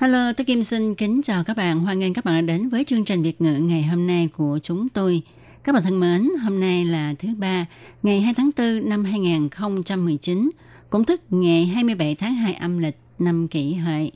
[0.00, 1.80] Hello, tôi Kim xin kính chào các bạn.
[1.80, 4.58] Hoan nghênh các bạn đã đến với chương trình Việt ngữ ngày hôm nay của
[4.62, 5.22] chúng tôi.
[5.64, 7.66] Các bạn thân mến, hôm nay là thứ ba,
[8.02, 10.50] ngày 2 tháng 4 năm 2019,
[10.90, 14.12] cũng tức ngày 27 tháng 2 âm lịch năm kỷ hợi.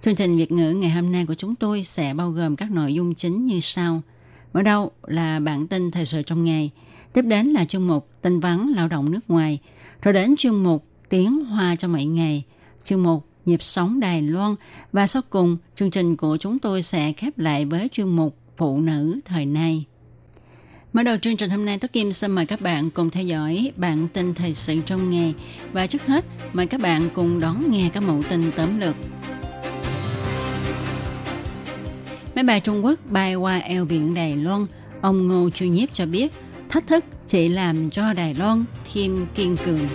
[0.00, 2.94] Chương trình Việt ngữ ngày hôm nay của chúng tôi sẽ bao gồm các nội
[2.94, 4.02] dung chính như sau.
[4.52, 6.70] Mở đầu là bản tin thời sự trong ngày,
[7.12, 9.58] tiếp đến là chương mục tin vắn lao động nước ngoài,
[10.02, 12.44] rồi đến chương mục tiếng hoa cho mỗi ngày,
[12.88, 14.54] Chương mục nhịp sống Đài Loan
[14.92, 18.80] và sau cùng chương trình của chúng tôi sẽ khép lại với chuyên mục phụ
[18.80, 19.84] nữ thời nay.
[20.92, 23.72] Mở đầu chương trình hôm nay, Tố Kim xin mời các bạn cùng theo dõi
[23.76, 25.34] bản tin thời sự trong ngày.
[25.72, 28.96] Và trước hết, mời các bạn cùng đón nghe các mẫu tin tóm lược.
[32.34, 34.66] Máy bay Trung Quốc bay qua eo biển Đài Loan,
[35.00, 36.32] ông Ngô Chu Nhiếp cho biết
[36.68, 39.88] thách thức chỉ làm cho Đài Loan thêm kiên cường.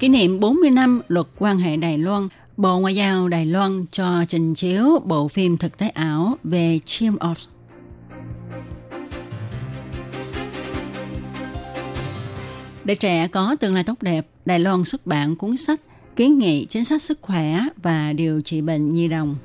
[0.00, 4.24] Kỷ niệm 40 năm luật quan hệ Đài Loan, Bộ Ngoại giao Đài Loan cho
[4.28, 7.34] trình chiếu bộ phim thực tế ảo về Chim of.
[12.84, 15.80] Để trẻ có tương lai tốt đẹp, Đài Loan xuất bản cuốn sách
[16.16, 19.36] kiến nghị chính sách sức khỏe và điều trị bệnh nhi đồng.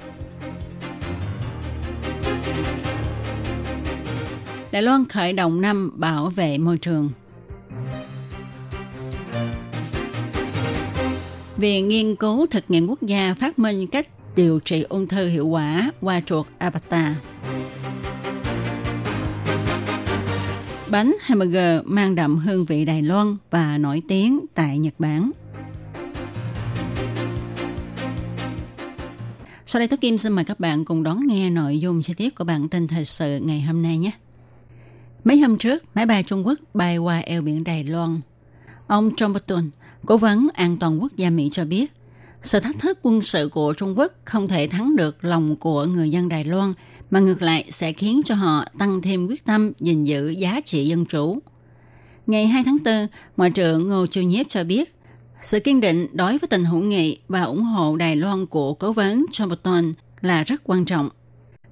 [4.72, 7.09] Đài Loan khởi động năm bảo vệ môi trường.
[11.64, 15.47] Viện Nghiên cứu Thực nghiệm Quốc gia phát minh cách điều trị ung thư hiệu
[15.47, 17.14] quả qua chuột avatar.
[20.91, 25.31] Bánh hamburger mang đậm hương vị Đài Loan và nổi tiếng tại Nhật Bản.
[29.66, 32.35] Sau đây Tố Kim xin mời các bạn cùng đón nghe nội dung chi tiết
[32.35, 34.12] của bản tin thời sự ngày hôm nay nhé.
[35.24, 38.19] Mấy hôm trước, máy bay Trung Quốc bay qua eo biển Đài Loan.
[38.88, 39.69] Ông John Bolton,
[40.06, 41.91] cố vấn an toàn quốc gia Mỹ cho biết,
[42.41, 46.09] sự thách thức quân sự của Trung Quốc không thể thắng được lòng của người
[46.09, 46.74] dân Đài Loan,
[47.12, 50.88] mà ngược lại sẽ khiến cho họ tăng thêm quyết tâm gìn giữ giá trị
[50.88, 51.40] dân chủ.
[52.28, 54.96] Ngày 2 tháng 4, Ngoại trưởng Ngô Chu Nhiếp cho biết,
[55.42, 58.94] sự kiên định đối với tình hữu nghị và ủng hộ Đài Loan của cố
[58.94, 61.09] vấn John là rất quan trọng.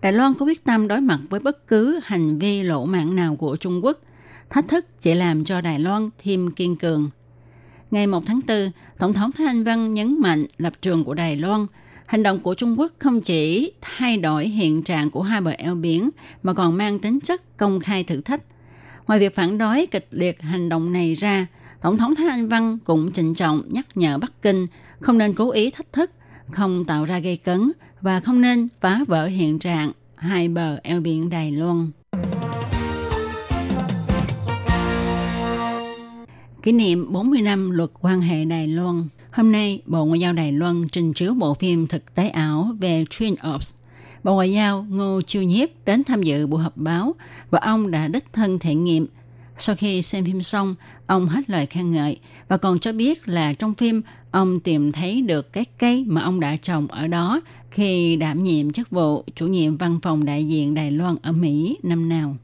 [0.02, 3.36] Đài Loan có quyết tâm đối mặt với bất cứ hành vi lỗ mạng nào
[3.36, 4.00] của Trung Quốc.
[4.50, 7.10] Thách thức chỉ làm cho Đài Loan thêm kiên cường.
[7.92, 11.36] Ngày 1 tháng 4, Tổng thống Thái Anh Văn nhấn mạnh lập trường của Đài
[11.36, 11.68] Loan.
[12.08, 15.76] Hành động của Trung Quốc không chỉ thay đổi hiện trạng của hai bờ eo
[15.76, 16.10] biển,
[16.44, 18.42] mà còn mang tính chất công khai thử thách.
[19.08, 21.48] Ngoài việc phản đối kịch liệt hành động này ra,
[21.82, 24.68] Tổng thống Thái Anh Văn cũng trịnh trọng nhắc nhở Bắc Kinh
[25.00, 26.12] không nên cố ý thách thức,
[26.52, 27.72] không tạo ra gây cấn
[28.02, 31.92] và không nên phá vỡ hiện trạng hai bờ eo biển Đài Loan.
[36.64, 39.08] Kỷ niệm 40 năm luật quan hệ Đài Loan.
[39.32, 43.04] Hôm nay, Bộ Ngoại giao Đài Loan trình chiếu bộ phim thực tế ảo về
[43.04, 43.74] Twin Ops.
[44.24, 47.16] Bộ Ngoại giao Ngô Chiêu Nhiếp đến tham dự buổi họp báo
[47.50, 49.08] và ông đã đích thân thể nghiệm.
[49.58, 50.76] Sau khi xem phim xong,
[51.08, 54.02] ông hết lời khen ngợi và còn cho biết là trong phim
[54.32, 57.42] ông tìm thấy được cái cây mà ông đã trồng ở đó
[57.72, 61.78] khi đảm nhiệm chức vụ chủ nhiệm văn phòng đại diện Đài Loan ở Mỹ
[61.84, 62.36] năm nào.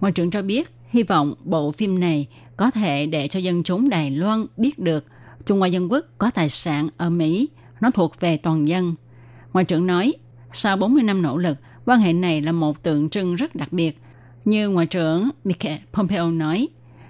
[0.00, 2.26] Ngoại trưởng cho biết hy vọng bộ phim này
[2.56, 5.04] có thể để cho dân chúng Đài Loan biết được
[5.46, 7.48] Trung Hoa Dân Quốc có tài sản ở Mỹ,
[7.80, 8.94] nó thuộc về toàn dân.
[9.52, 10.12] Ngoại trưởng nói,
[10.52, 13.98] sau 40 năm nỗ lực, quan hệ này là một tượng trưng rất đặc biệt.
[14.44, 16.68] Như Ngoại trưởng Mike Pompeo nói,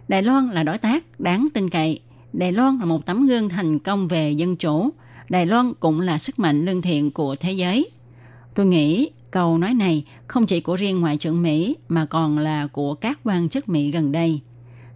[0.08, 2.00] Đài Loan là đối tác đáng tin cậy.
[2.32, 4.90] Đài Loan là một tấm gương thành công về dân chủ.
[5.28, 7.90] Đài Loan cũng là sức mạnh lương thiện của thế giới.
[8.54, 12.66] Tôi nghĩ câu nói này không chỉ của riêng Ngoại trưởng Mỹ mà còn là
[12.66, 14.40] của các quan chức Mỹ gần đây.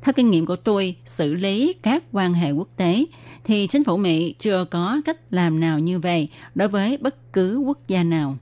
[0.02, 3.04] Theo kinh nghiệm của tôi xử lý các quan hệ quốc tế
[3.44, 7.58] thì chính phủ Mỹ chưa có cách làm nào như vậy đối với bất cứ
[7.58, 8.36] quốc gia nào.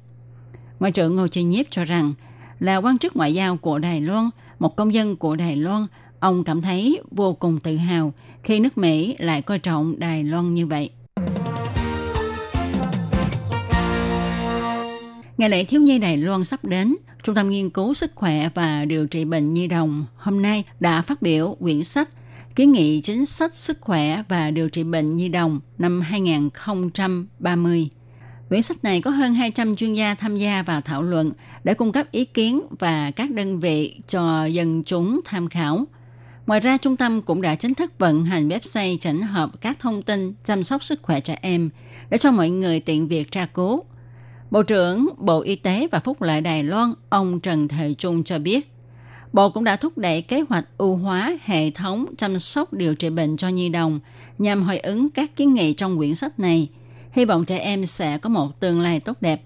[0.81, 2.15] Ngoại trưởng Ngô Chi Nhiếp cho rằng
[2.61, 5.87] là quan chức ngoại giao của Đài Loan, một công dân của Đài Loan,
[6.21, 8.13] ông cảm thấy vô cùng tự hào
[8.43, 10.91] khi nước Mỹ lại coi trọng Đài Loan như vậy.
[15.39, 18.85] Ngày lễ thiếu nhi Đài Loan sắp đến, Trung tâm Nghiên cứu Sức khỏe và
[18.85, 22.09] Điều trị Bệnh Nhi đồng hôm nay đã phát biểu quyển sách
[22.57, 27.89] kiến nghị chính sách sức khỏe và điều trị bệnh nhi đồng năm 2030.
[28.49, 31.33] Quyển sách này có hơn 200 chuyên gia tham gia vào thảo luận
[31.65, 35.85] để cung cấp ý kiến và các đơn vị cho dân chúng tham khảo.
[36.47, 40.03] Ngoài ra, trung tâm cũng đã chính thức vận hành website chỉnh hợp các thông
[40.03, 41.71] tin chăm sóc sức khỏe trẻ em
[42.11, 43.85] để cho mọi người tiện việc tra cứu.
[44.55, 48.39] Bộ trưởng Bộ Y tế và Phúc lợi Đài Loan, ông Trần Thời Trung cho
[48.39, 48.71] biết,
[49.33, 53.11] Bộ cũng đã thúc đẩy kế hoạch ưu hóa hệ thống chăm sóc điều trị
[53.11, 54.01] bệnh cho nhi đồng
[54.39, 56.69] nhằm hồi ứng các kiến nghị trong quyển sách này.
[57.13, 59.43] Hy vọng trẻ em sẽ có một tương lai tốt đẹp.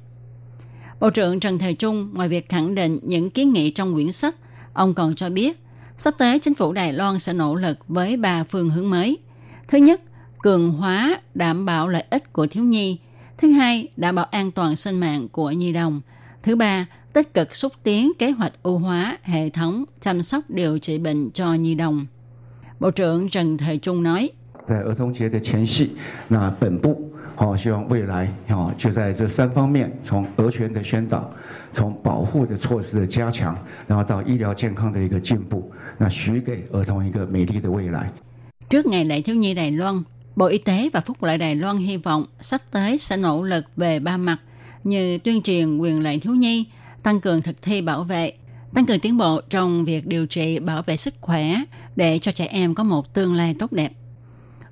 [1.01, 4.37] Bộ trưởng Trần Thời Trung ngoài việc khẳng định những kiến nghị trong quyển sách,
[4.73, 5.61] ông còn cho biết
[5.97, 9.19] sắp tới chính phủ Đài Loan sẽ nỗ lực với ba phương hướng mới.
[9.69, 10.01] Thứ nhất,
[10.43, 12.99] cường hóa đảm bảo lợi ích của thiếu nhi.
[13.38, 16.02] Thứ hai, đảm bảo an toàn sinh mạng của nhi đồng.
[16.44, 20.78] Thứ ba, tích cực xúc tiến kế hoạch ưu hóa hệ thống chăm sóc điều
[20.78, 22.06] trị bệnh cho nhi đồng.
[22.80, 24.30] Bộ trưởng Trần Thời Trung nói,
[24.66, 25.90] 在儿童节的前夕，
[26.30, 31.30] 那本部好、希望未来好、就在这三方面，从儿权的宣导，
[31.72, 33.56] 从保护的措施的加强，
[33.88, 38.12] 然后到医疗健康的一个进步，那许给儿童一个美丽的未来。
[38.70, 40.04] Trước ngày lễ thiếu nhi Đài Loan,
[40.39, 43.65] Bộ Y tế và Phúc lợi Đài Loan hy vọng sắp tới sẽ nỗ lực
[43.77, 44.37] về ba mặt
[44.85, 46.65] như tuyên truyền quyền lợi thiếu nhi,
[47.03, 48.33] tăng cường thực thi bảo vệ,
[48.75, 51.55] tăng cường tiến bộ trong việc điều trị bảo vệ sức khỏe
[51.97, 53.93] để cho trẻ em có một tương lai tốt đẹp.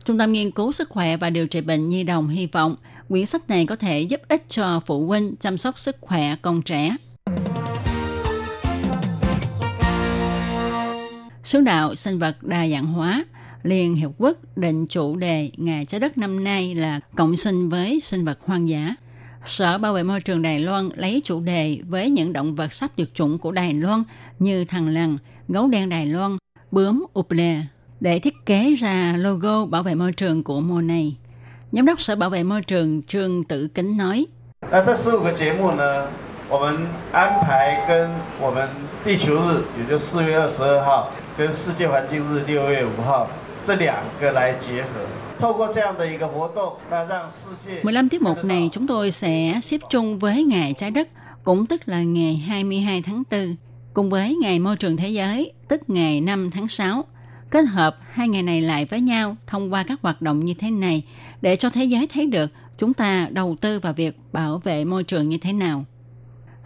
[0.04, 2.76] Trung tâm Nghiên cứu Sức khỏe và Điều trị bệnh Nhi đồng hy vọng
[3.08, 6.62] quyển sách này có thể giúp ích cho phụ huynh chăm sóc sức khỏe con
[6.62, 6.96] trẻ.
[11.42, 13.24] Sứ đạo sinh vật đa dạng hóa
[13.65, 17.99] Liên Hiệp Quốc định chủ đề Ngày Trái Đất năm nay là cộng sinh với
[17.99, 18.95] sinh vật hoang dã.
[19.43, 22.91] Sở Bảo vệ Môi trường Đài Loan lấy chủ đề với những động vật sắp
[22.95, 24.03] tuyệt chủng của Đài Loan
[24.39, 25.17] như thằn lằn,
[25.47, 26.37] gấu đen Đài Loan,
[26.71, 27.61] bướm Uple
[27.99, 31.15] để thiết kế ra logo bảo vệ môi trường của mùa này.
[31.71, 34.25] Giám đốc Sở Bảo vệ Môi trường Trương Tử Kính nói,
[34.71, 36.05] 那这十五个节目呢，
[36.49, 36.77] 我们
[37.11, 38.69] 安排跟我们
[39.03, 43.27] 地球日，也就四月二十二号，跟世界环境日六月五号
[43.65, 44.87] 这两个来结合。
[45.39, 51.09] 透过这样的一个活动，那让世界 15 tiết mục này chúng tôi sẽ xếp chung với Ngày Trái Đất,
[51.43, 53.55] cũng tức là ngày 22 tháng 4,
[53.93, 57.05] cùng với Ngày Môi trường Thế giới, tức ngày 5 tháng 6.
[57.51, 60.71] Kết hợp hai ngày này lại với nhau thông qua các hoạt động như thế
[60.71, 61.03] này
[61.41, 65.03] để cho thế giới thấy được chúng ta đầu tư vào việc bảo vệ môi
[65.03, 65.85] trường như thế nào.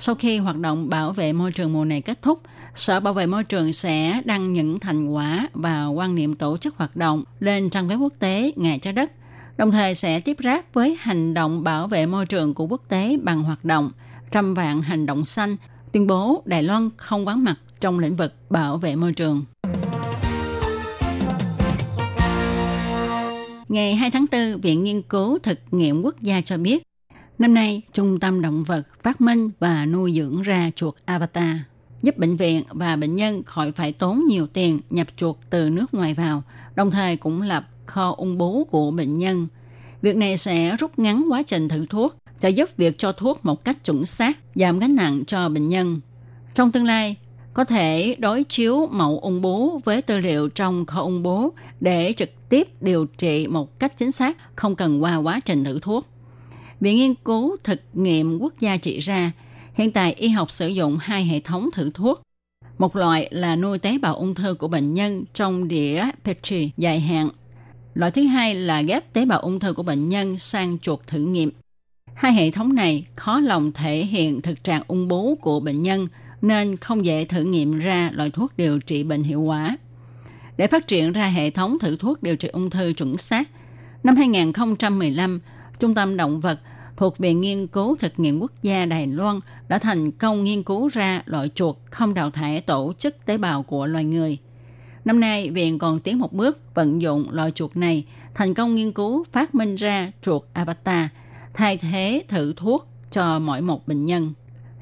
[0.02, 2.41] Sau khi hoạt động bảo vệ môi trường mùa này kết thúc,
[2.75, 6.76] Sở Bảo vệ Môi trường sẽ đăng những thành quả và quan niệm tổ chức
[6.76, 9.12] hoạt động lên trang web quốc tế Ngày Trái Đất,
[9.56, 13.19] đồng thời sẽ tiếp ráp với hành động bảo vệ môi trường của quốc tế
[13.23, 13.93] bằng hoạt động
[14.31, 15.56] trăm vạn hành động xanh,
[15.93, 19.44] tuyên bố Đài Loan không vắng mặt trong lĩnh vực bảo vệ môi trường.
[23.69, 26.82] Ngày 2 tháng 4, Viện Nghiên cứu Thực nghiệm Quốc gia cho biết,
[27.40, 31.56] năm nay Trung tâm Động vật phát minh và nuôi dưỡng ra chuột Avatar,
[32.02, 35.94] giúp bệnh viện và bệnh nhân khỏi phải tốn nhiều tiền nhập chuột từ nước
[35.94, 36.42] ngoài vào,
[36.75, 39.48] đồng thời cũng lập kho ung bú của bệnh nhân.
[40.02, 43.64] Việc này sẽ rút ngắn quá trình thử thuốc, sẽ giúp việc cho thuốc một
[43.64, 46.00] cách chuẩn xác, giảm gánh nặng cho bệnh nhân.
[46.54, 47.16] Trong tương lai,
[47.54, 51.50] có thể đối chiếu mẫu ung bú với tư liệu trong kho ung bú
[51.81, 55.78] để trực tiếp điều trị một cách chính xác, không cần qua quá trình thử
[55.82, 56.06] thuốc.
[56.80, 59.32] Viện Nghiên cứu Thực nghiệm Quốc gia chỉ ra,
[59.75, 62.22] hiện tại y học sử dụng hai hệ thống thử thuốc.
[62.78, 67.00] Một loại là nuôi tế bào ung thư của bệnh nhân trong đĩa Petri dài
[67.00, 67.28] hạn.
[67.94, 71.18] Loại thứ hai là ghép tế bào ung thư của bệnh nhân sang chuột thử
[71.18, 71.50] nghiệm.
[72.14, 76.06] Hai hệ thống này khó lòng thể hiện thực trạng ung bú của bệnh nhân
[76.42, 79.76] nên không dễ thử nghiệm ra loại thuốc điều trị bệnh hiệu quả.
[80.56, 83.49] Để phát triển ra hệ thống thử thuốc điều trị ung thư chuẩn xác,
[84.02, 85.40] năm 2015,
[85.80, 86.60] Trung tâm Động vật
[87.00, 90.88] thuộc Viện Nghiên cứu Thực nghiệm Quốc gia Đài Loan đã thành công nghiên cứu
[90.88, 94.38] ra loại chuột không đào thải tổ chức tế bào của loài người.
[95.04, 98.04] Năm nay, Viện còn tiến một bước vận dụng loại chuột này
[98.35, 101.07] thành công nghiên cứu phát minh ra chuột avatar,
[101.54, 104.33] thay thế thử thuốc cho mỗi một bệnh nhân.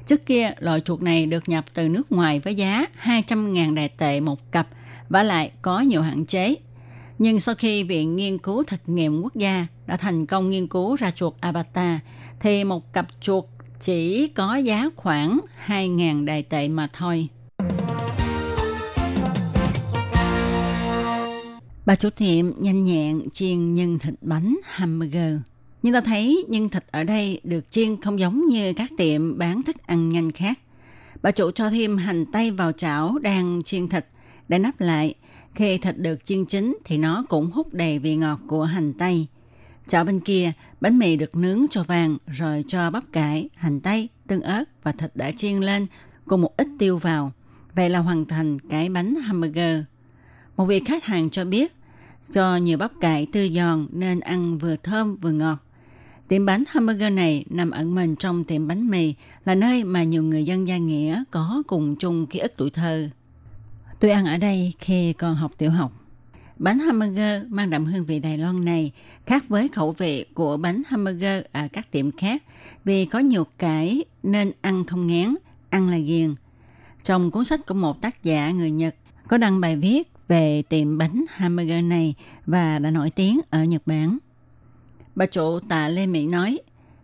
[0.05, 4.19] Trước kia, loại chuột này được nhập từ nước ngoài với giá 200.000 đài tệ
[4.19, 4.67] một cặp
[5.09, 6.55] và lại có nhiều hạn chế.
[7.19, 10.95] Nhưng sau khi Viện Nghiên cứu Thực nghiệm Quốc gia đã thành công nghiên cứu
[10.95, 11.99] ra chuột avatar,
[12.39, 13.43] thì một cặp chuột
[13.79, 17.27] chỉ có giá khoảng 2.000 đài tệ mà thôi.
[21.85, 25.33] Bà chủ tiệm nhanh nhẹn chiên nhân thịt bánh hamburger.
[25.83, 29.63] Nhưng ta thấy nhân thịt ở đây được chiên không giống như các tiệm bán
[29.63, 30.59] thức ăn nhanh khác.
[31.21, 34.05] Bà chủ cho thêm hành tây vào chảo đang chiên thịt,
[34.47, 35.15] để nắp lại,
[35.55, 39.27] Khi thịt được chiên chín thì nó cũng hút đầy vị ngọt của hành tây.
[39.89, 44.09] Chảo bên kia, bánh mì được nướng cho vàng rồi cho bắp cải, hành tây,
[44.27, 45.85] tương ớt và thịt đã chiên lên
[46.25, 47.31] cùng một ít tiêu vào.
[47.75, 49.83] Vậy là hoàn thành cái bánh hamburger.
[50.57, 51.73] Một vị khách hàng cho biết,
[52.33, 55.57] cho nhiều bắp cải tươi giòn nên ăn vừa thơm vừa ngọt.
[56.27, 59.13] Tiệm bánh hamburger này nằm ẩn mình trong tiệm bánh mì
[59.45, 63.09] là nơi mà nhiều người dân gia nghĩa có cùng chung ký ức tuổi thơ.
[63.99, 65.98] Tôi ăn ở đây khi còn học tiểu học.
[66.59, 68.91] Bánh hamburger mang đậm hương vị Đài Loan này
[69.25, 72.43] khác với khẩu vị của bánh hamburger ở các tiệm khác
[72.85, 75.35] vì có nhiều cải nên ăn không ngán,
[75.69, 76.33] ăn là ghiền.
[77.03, 78.95] Trong cuốn sách của một tác giả người Nhật
[79.27, 82.13] có đăng bài viết về tiệm bánh hamburger này
[82.45, 84.17] và đã nổi tiếng ở Nhật Bản.
[85.15, 86.59] Bà chủ tạ Lê Mỹ nói,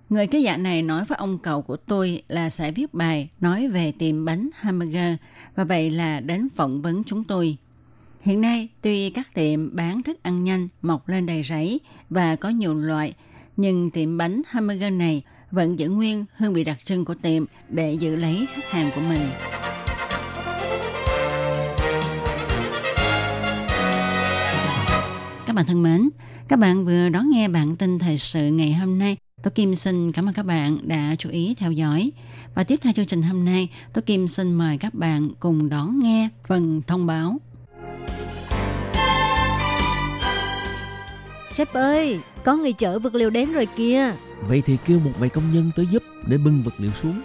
[0.09, 3.67] người cái giả này nói với ông cậu của tôi là sẽ viết bài nói
[3.67, 5.15] về tiệm bánh hamburger
[5.55, 7.57] và vậy là đến phỏng vấn chúng tôi.
[8.25, 11.79] Hiện nay, tuy các tiệm bán thức ăn nhanh mọc lên đầy rẫy
[12.10, 13.13] và có nhiều loại,
[13.58, 17.94] nhưng tiệm bánh hamburger này vẫn giữ nguyên hương vị đặc trưng của tiệm để
[17.94, 19.29] giữ lấy khách hàng của mình.
[25.46, 26.10] Các bạn thân mến,
[26.48, 29.17] các bạn vừa đón nghe bản tin thời sự ngày hôm nay.
[29.44, 32.12] Tôi Kim xin cảm ơn các bạn đã chú ý theo dõi.
[32.55, 36.00] Và tiếp theo chương trình hôm nay, tôi Kim xin mời các bạn cùng đón
[36.00, 37.38] nghe phần thông báo.
[41.55, 44.13] Sếp ơi, có người chở vật liệu đến rồi kìa.
[44.47, 47.21] Vậy thì kêu một vài công nhân tới giúp để bưng vật liệu xuống.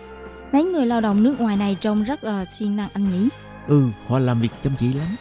[0.53, 3.29] Mấy người lao động nước ngoài này trông rất là siêng năng anh nhỉ?
[3.69, 5.17] Ừ, họ làm việc chăm chỉ lắm.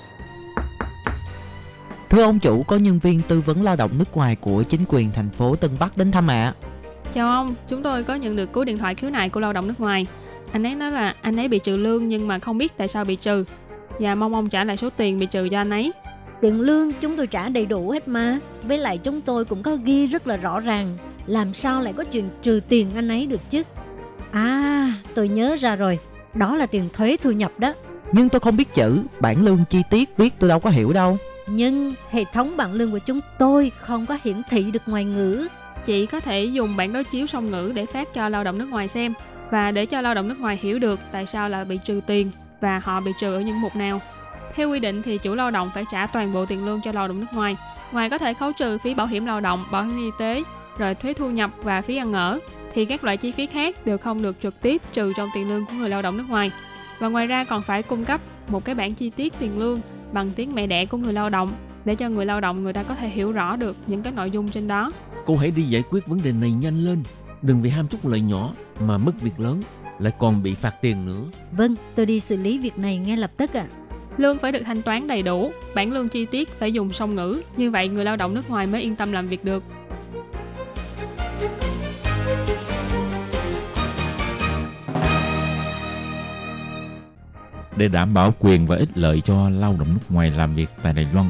[2.10, 5.12] Thưa ông chủ, có nhân viên tư vấn lao động nước ngoài của chính quyền
[5.12, 6.54] thành phố Tân Bắc đến thăm ạ.
[7.14, 9.68] Chào ông, chúng tôi có nhận được cú điện thoại khiếu nại của lao động
[9.68, 10.06] nước ngoài.
[10.52, 13.06] Anh ấy nói là anh ấy bị trừ lương nhưng mà không biết tại sao
[13.06, 13.44] bị trừ
[14.00, 15.92] và mong ông trả lại số tiền bị trừ cho anh ấy.
[16.42, 18.40] Tiền lương chúng tôi trả đầy đủ hết mà.
[18.64, 20.98] Với lại chúng tôi cũng có ghi rất là rõ ràng.
[21.26, 23.64] Làm sao lại có chuyện trừ tiền anh ấy được chứ?
[24.32, 26.00] À, tôi nhớ ra rồi.
[26.36, 27.74] Đó là tiền thuế thu nhập đó.
[28.12, 31.18] Nhưng tôi không biết chữ, bản lương chi tiết viết tôi đâu có hiểu đâu.
[31.48, 35.48] Nhưng hệ thống bảng lương của chúng tôi không có hiển thị được ngoài ngữ.
[35.86, 38.70] Chị có thể dùng bản đối chiếu song ngữ để phát cho lao động nước
[38.70, 39.14] ngoài xem
[39.50, 42.32] và để cho lao động nước ngoài hiểu được tại sao là bị trừ tiền
[42.62, 44.02] và họ bị trừ ở những mục nào.
[44.60, 47.08] Theo quy định thì chủ lao động phải trả toàn bộ tiền lương cho lao
[47.08, 47.58] động nước ngoài.
[47.92, 50.44] Ngoài có thể khấu trừ phí bảo hiểm lao động, bảo hiểm y tế,
[50.78, 52.40] rồi thuế thu nhập và phí ăn ở,
[52.74, 55.66] thì các loại chi phí khác đều không được trực tiếp trừ trong tiền lương
[55.66, 56.52] của người lao động nước ngoài.
[57.00, 59.80] Và ngoài ra còn phải cung cấp một cái bản chi tiết tiền lương
[60.12, 61.52] bằng tiếng mẹ đẻ của người lao động
[61.86, 64.32] để cho người lao động người ta có thể hiểu rõ được những cái nội
[64.32, 64.92] dung trên đó.
[65.26, 67.04] Cô hãy đi giải quyết vấn đề này nhanh lên.
[67.42, 68.54] Đừng vì ham chút lợi nhỏ
[68.88, 69.62] mà mất việc lớn,
[70.00, 71.24] lại còn bị phạt tiền nữa.
[71.52, 73.68] Vâng, tôi đi xử lý việc này ngay lập tức ạ.
[73.72, 73.79] À.
[74.20, 77.42] Lương phải được thanh toán đầy đủ, bản lương chi tiết phải dùng song ngữ,
[77.58, 79.64] như vậy người lao động nước ngoài mới yên tâm làm việc được.
[87.78, 90.94] Để đảm bảo quyền và ích lợi cho lao động nước ngoài làm việc tại
[90.94, 91.30] Đài Loan,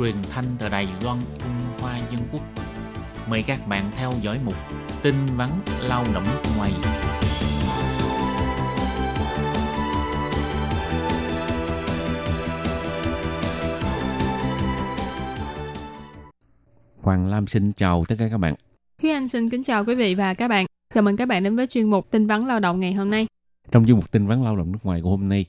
[0.00, 2.42] truyền thanh từ Đài Loan, Trung Hoa Dân Quốc.
[3.28, 4.54] Mời các bạn theo dõi mục
[5.02, 5.50] tin vắn
[5.82, 6.24] lao động
[6.56, 6.70] ngoài.
[17.00, 18.54] Hoàng Lam xin chào tất cả các bạn.
[19.02, 20.66] Thúy Anh xin kính chào quý vị và các bạn.
[20.94, 23.26] Chào mừng các bạn đến với chuyên mục tin vắn lao động ngày hôm nay.
[23.70, 25.46] Trong chuyên mục tin vắn lao động nước ngoài của hôm nay,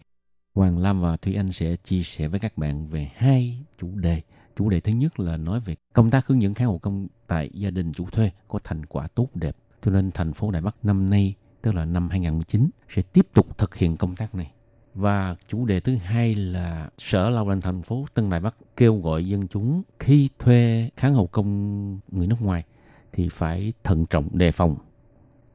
[0.56, 4.22] Hoàng Lam và Thúy Anh sẽ chia sẻ với các bạn về hai chủ đề.
[4.62, 7.50] Chủ đề thứ nhất là nói về công tác hướng dẫn kháng hộ công tại
[7.54, 9.56] gia đình chủ thuê có thành quả tốt đẹp.
[9.82, 13.58] Cho nên thành phố Đài Bắc năm nay, tức là năm 2019, sẽ tiếp tục
[13.58, 14.52] thực hiện công tác này.
[14.94, 19.00] Và chủ đề thứ hai là Sở Lao động thành phố Tân Đài Bắc kêu
[19.00, 22.64] gọi dân chúng khi thuê kháng hộ công người nước ngoài
[23.12, 24.76] thì phải thận trọng đề phòng.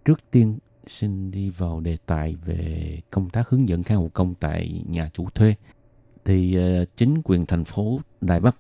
[0.04, 4.34] Trước tiên xin đi vào đề tài về công tác hướng dẫn kháng hộ công
[4.34, 5.54] tại nhà chủ thuê.
[6.25, 8.56] Thì ờ, chính quyền thành phố Đài Bắc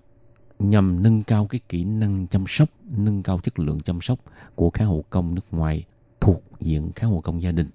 [0.58, 4.18] nhằm nâng cao cái kỹ năng chăm sóc, nâng cao chất lượng chăm sóc
[4.54, 5.84] của kháng hộ công nước ngoài
[6.20, 7.70] thuộc diện kháng hộ công gia đình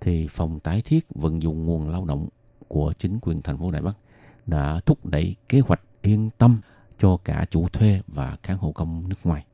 [0.00, 2.28] thì phòng tái thiết vận dụng nguồn lao động
[2.68, 3.96] của chính quyền thành phố Đài Bắc
[4.46, 6.60] đã thúc đẩy kế hoạch yên tâm
[6.98, 9.44] cho cả chủ thuê và khán hộ công nước ngoài.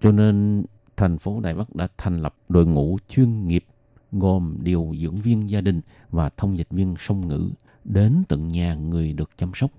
[0.00, 0.64] Cho nên
[0.96, 3.64] thành phố Đài Bắc đã thành lập đội ngũ chuyên nghiệp
[4.12, 5.80] gồm điều dưỡng viên gia đình
[6.10, 7.50] và thông dịch viên song ngữ
[7.84, 9.70] đến tận nhà người được chăm sóc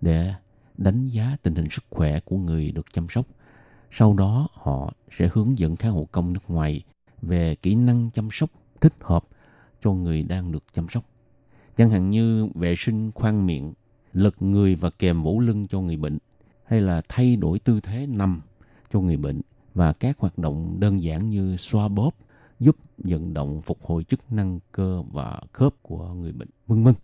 [0.00, 0.34] để
[0.78, 3.26] đánh giá tình hình sức khỏe của người được chăm sóc.
[3.90, 6.82] Sau đó họ sẽ hướng dẫn các hộ công nước ngoài
[7.22, 8.50] về kỹ năng chăm sóc
[8.80, 9.24] thích hợp
[9.80, 11.04] cho người đang được chăm sóc.
[11.76, 13.72] Chẳng hạn như vệ sinh khoang miệng,
[14.12, 16.18] lật người và kèm vỗ lưng cho người bệnh,
[16.64, 18.40] hay là thay đổi tư thế nằm
[18.90, 19.40] cho người bệnh
[19.74, 22.10] và các hoạt động đơn giản như xoa bóp
[22.60, 26.94] giúp vận động phục hồi chức năng cơ và khớp của người bệnh, vân vân.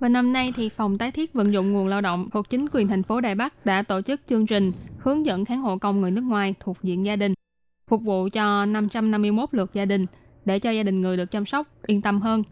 [0.00, 2.88] Và năm nay thì phòng tái thiết vận dụng nguồn lao động thuộc chính quyền
[2.88, 6.10] thành phố Đài Bắc đã tổ chức chương trình hướng dẫn kháng hộ công người
[6.10, 7.34] nước ngoài thuộc diện gia đình,
[7.88, 10.06] phục vụ cho 551 lượt gia đình
[10.44, 12.42] để cho gia đình người được chăm sóc yên tâm hơn.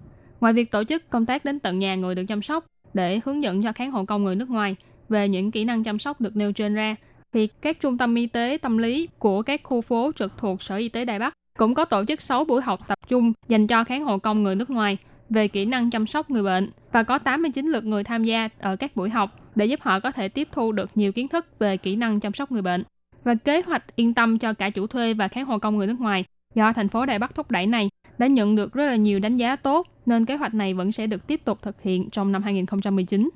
[0.40, 3.42] Ngoài việc tổ chức công tác đến tận nhà người được chăm sóc để hướng
[3.42, 4.76] dẫn cho kháng hộ công người nước ngoài
[5.08, 6.96] về những kỹ năng chăm sóc được nêu trên ra,
[7.32, 10.76] thì các trung tâm y tế tâm lý của các khu phố trực thuộc Sở
[10.76, 13.84] Y tế Đài Bắc cũng có tổ chức 6 buổi học tập trung dành cho
[13.84, 14.98] kháng hộ công người nước ngoài
[15.30, 18.76] về kỹ năng chăm sóc người bệnh và có 89 lượt người tham gia ở
[18.76, 21.76] các buổi học để giúp họ có thể tiếp thu được nhiều kiến thức về
[21.76, 22.84] kỹ năng chăm sóc người bệnh.
[23.24, 26.00] Và kế hoạch yên tâm cho cả chủ thuê và kháng hộ công người nước
[26.00, 29.18] ngoài do thành phố Đài Bắc thúc đẩy này đã nhận được rất là nhiều
[29.18, 32.32] đánh giá tốt, nên kế hoạch này vẫn sẽ được tiếp tục thực hiện trong
[32.32, 33.30] năm 2019.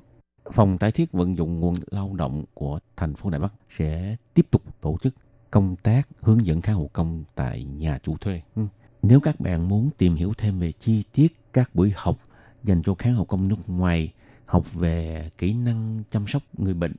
[0.51, 4.45] Phòng tái thiết vận dụng nguồn lao động của thành phố Đài Bắc sẽ tiếp
[4.51, 5.13] tục tổ chức
[5.51, 8.41] công tác hướng dẫn kháng hộ công tại nhà chủ thuê.
[8.55, 8.61] Ừ.
[9.03, 12.17] Nếu các bạn muốn tìm hiểu thêm về chi tiết các buổi học
[12.63, 14.13] dành cho kháng học công nước ngoài,
[14.45, 16.93] học về kỹ năng chăm sóc người bệnh,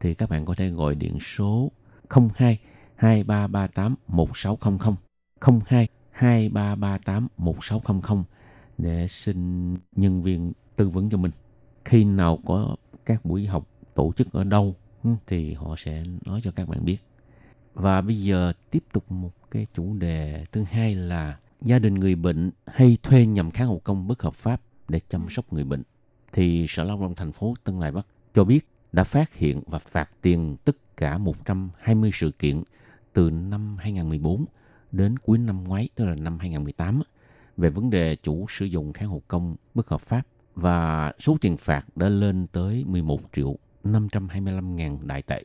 [0.00, 1.70] thì các bạn có thể gọi điện số
[2.34, 2.58] 02
[2.96, 4.96] 2338 1600
[5.68, 8.24] 02 2338 1600
[8.78, 11.32] để xin nhân viên tư vấn cho mình.
[11.84, 14.74] Khi nào có các buổi học tổ chức ở đâu
[15.26, 16.98] thì họ sẽ nói cho các bạn biết.
[17.74, 22.14] Và bây giờ tiếp tục một cái chủ đề thứ hai là gia đình người
[22.14, 25.82] bệnh hay thuê nhằm kháng hộ công bất hợp pháp để chăm sóc người bệnh.
[26.32, 29.78] Thì Sở Lao động thành phố Tân Lai Bắc cho biết đã phát hiện và
[29.78, 32.62] phạt tiền tất cả 120 sự kiện
[33.12, 34.44] từ năm 2014
[34.92, 37.02] đến cuối năm ngoái, tức là năm 2018,
[37.56, 40.22] về vấn đề chủ sử dụng kháng hộ công bất hợp pháp
[40.54, 45.42] và số tiền phạt đã lên tới 11 triệu 525 ngàn đại tệ.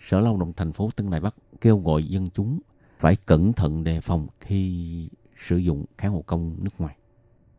[0.00, 2.60] Sở Lao động thành phố Tân Đài Bắc kêu gọi dân chúng
[2.98, 6.96] phải cẩn thận đề phòng khi sử dụng kháng hộ công nước ngoài.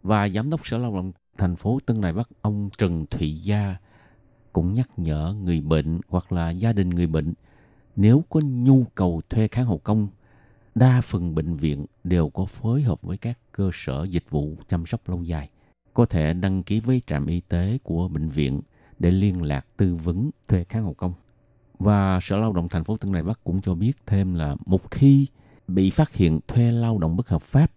[0.02, 3.76] Và Giám đốc Sở Lao động thành phố Tân Đài Bắc ông Trần Thụy Gia
[4.54, 7.34] cũng nhắc nhở người bệnh hoặc là gia đình người bệnh
[7.96, 10.08] nếu có nhu cầu thuê kháng hộ công,
[10.76, 14.86] đa phần bệnh viện đều có phối hợp với các cơ sở dịch vụ chăm
[14.86, 15.50] sóc lâu dài.
[15.94, 18.62] Có thể đăng ký với trạm y tế của bệnh viện
[19.00, 21.14] để liên lạc tư vấn thuê kháng hộ công.
[21.80, 24.92] Và Sở Lao động thành phố Tân Đài Bắc cũng cho biết thêm là một
[24.92, 25.28] khi
[25.68, 27.72] bị phát hiện thuê lao động bất hợp pháp,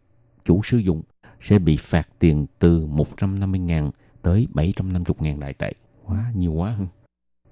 [0.44, 1.02] chủ sử dụng
[1.40, 3.90] sẽ bị phạt tiền từ 150.000
[4.22, 5.72] tới 750.000 đại tệ.
[6.04, 6.78] Quá, nhiều quá.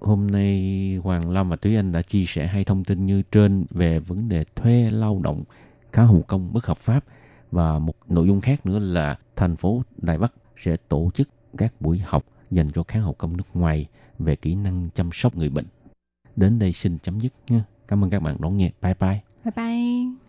[0.01, 3.67] Hôm nay Hoàng Lâm và Thúy Anh đã chia sẻ hai thông tin như trên
[3.71, 5.45] về vấn đề thuê lao động
[5.93, 7.05] khá hữu công bất hợp pháp
[7.51, 11.29] và một nội dung khác nữa là thành phố Đài Bắc sẽ tổ chức
[11.59, 13.87] các buổi học dành cho kháng hậu công nước ngoài
[14.19, 15.67] về kỹ năng chăm sóc người bệnh
[16.37, 17.65] đến đây xin chấm dứt nha.
[17.89, 18.71] Cảm ơn các bạn đón nghe.
[18.83, 19.21] Bye bye.
[19.45, 20.25] Bye bye.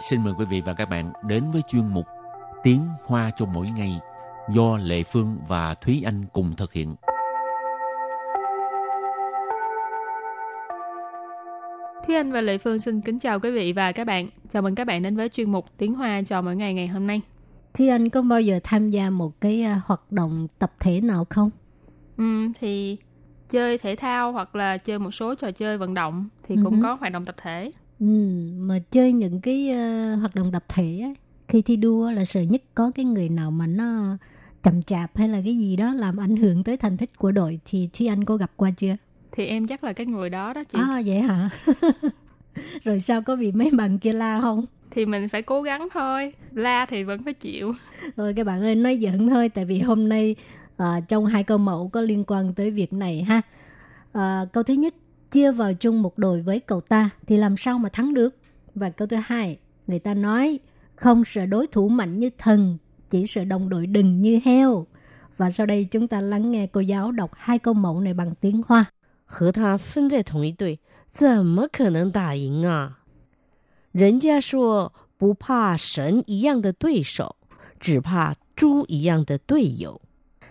[0.00, 2.06] Xin mời quý vị và các bạn đến với chuyên mục
[2.62, 4.00] Tiếng Hoa cho mỗi ngày
[4.48, 6.94] do Lệ Phương và Thúy Anh cùng thực hiện.
[12.06, 14.28] Thúy Anh và Lệ Phương xin kính chào quý vị và các bạn.
[14.48, 17.06] Chào mừng các bạn đến với chuyên mục Tiếng Hoa cho mỗi ngày ngày hôm
[17.06, 17.20] nay.
[17.74, 21.26] Thì anh có bao giờ tham gia một cái à, hoạt động tập thể nào
[21.30, 21.50] không?
[22.16, 22.96] Ừ, thì
[23.48, 26.76] chơi thể thao hoặc là chơi một số trò chơi vận động thì cũng Ừ
[26.76, 26.82] hứ.
[26.82, 27.72] có hoạt động tập thể.
[28.00, 28.06] Ừ,
[28.58, 31.10] mà chơi những cái ờ, hoạt động tập thể á,
[31.48, 34.16] khi thi đua là sợ nhất có cái người nào mà nó
[34.62, 37.60] chậm chạp hay là cái gì đó làm ảnh hưởng tới thành tích của đội
[37.64, 38.96] thì Thúy Anh có gặp qua chưa?
[39.32, 40.78] Thì em chắc là cái người đó đó chị.
[40.82, 41.50] À vậy hả?
[42.84, 44.66] Rồi sao có bị mấy bạn kia la không?
[44.90, 46.32] Thì mình phải cố gắng thôi.
[46.52, 47.74] La thì vẫn phải chịu.
[48.16, 50.36] Thôi các bạn ơi nói giỡn thôi tại vì hôm nay
[50.76, 53.42] à, trong hai câu mẫu có liên quan tới việc này ha.
[54.12, 54.94] À, câu thứ nhất
[55.30, 58.36] chia vào chung một đội với cậu ta thì làm sao mà thắng được?
[58.74, 60.58] Và câu thứ hai người ta nói
[60.96, 62.78] không sợ đối thủ mạnh như thần
[63.10, 64.86] chỉ sợ đồng đội đừng như heo.
[65.36, 68.34] Và sau đây chúng ta lắng nghe cô giáo đọc hai câu mẫu này bằng
[68.40, 68.84] tiếng Hoa.
[69.25, 72.99] 和他分在同一队，怎么可能打赢啊？
[73.91, 77.35] 人家说不怕神一样的对手，
[77.79, 80.01] 只怕猪一样的队友。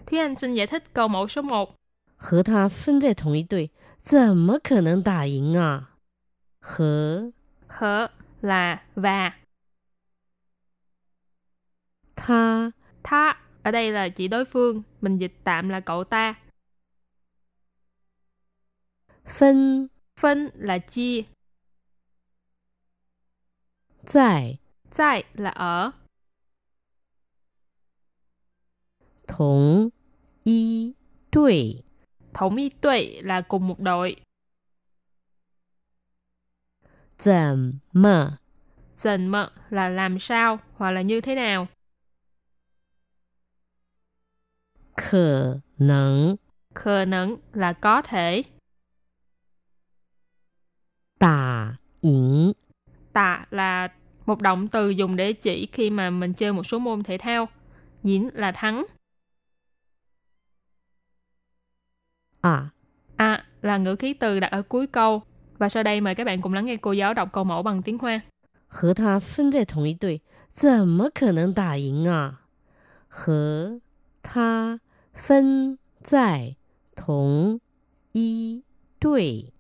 [0.07, 1.69] Thúy Anh xin giải thích câu mẫu số 1.
[2.17, 5.97] 和他分在同一队，怎么可能打赢啊？
[6.61, 7.33] 和
[7.69, 8.11] Khở
[8.43, 9.33] là và.
[12.15, 16.35] 他 Tha ở đây là chỉ đối phương, mình dịch tạm là cậu ta.
[19.26, 19.88] phân.
[20.20, 21.24] Phân là chia
[24.14, 24.58] tại
[24.98, 25.92] tại là ở.
[29.28, 29.90] Thống
[30.44, 30.94] y
[31.32, 31.84] đội
[32.34, 34.16] thống y đội là cùng một đội.
[37.18, 38.38] Zẩm mờ.
[38.98, 41.68] Zẩm mờ là làm sao hoặc là như thế nào?
[44.98, 46.36] Khờ nắng.
[46.74, 48.44] Khờ nắng là có thể.
[51.19, 52.55] 打赢？
[53.13, 53.89] tạ là
[54.27, 57.49] một động từ dùng để chỉ khi mà mình chơi một số môn thể thao,
[58.03, 58.85] diễn là thắng,
[62.41, 62.73] 啊，
[63.17, 65.23] à là ngữ khí từ đặt ở cuối câu.
[65.59, 67.83] Và sau đây mời các bạn cùng lắng nghe cô giáo đọc câu mẫu bằng
[67.83, 68.21] tiếng Hoa.
[68.69, 72.41] 和他分在同一队，怎么可能打赢啊？
[73.09, 73.81] 和
[74.23, 74.81] 他
[75.13, 76.57] 分在
[76.95, 77.61] 同
[78.13, 78.63] 一
[79.01, 79.53] 队，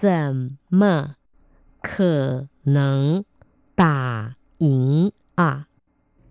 [0.00, 1.16] 怎么
[1.82, 3.24] 可能
[3.74, 5.66] 打赢啊？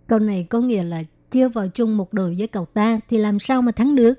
[0.07, 3.39] Câu này có nghĩa là chia vào chung một đội với cậu ta thì làm
[3.39, 4.13] sao mà thắng được?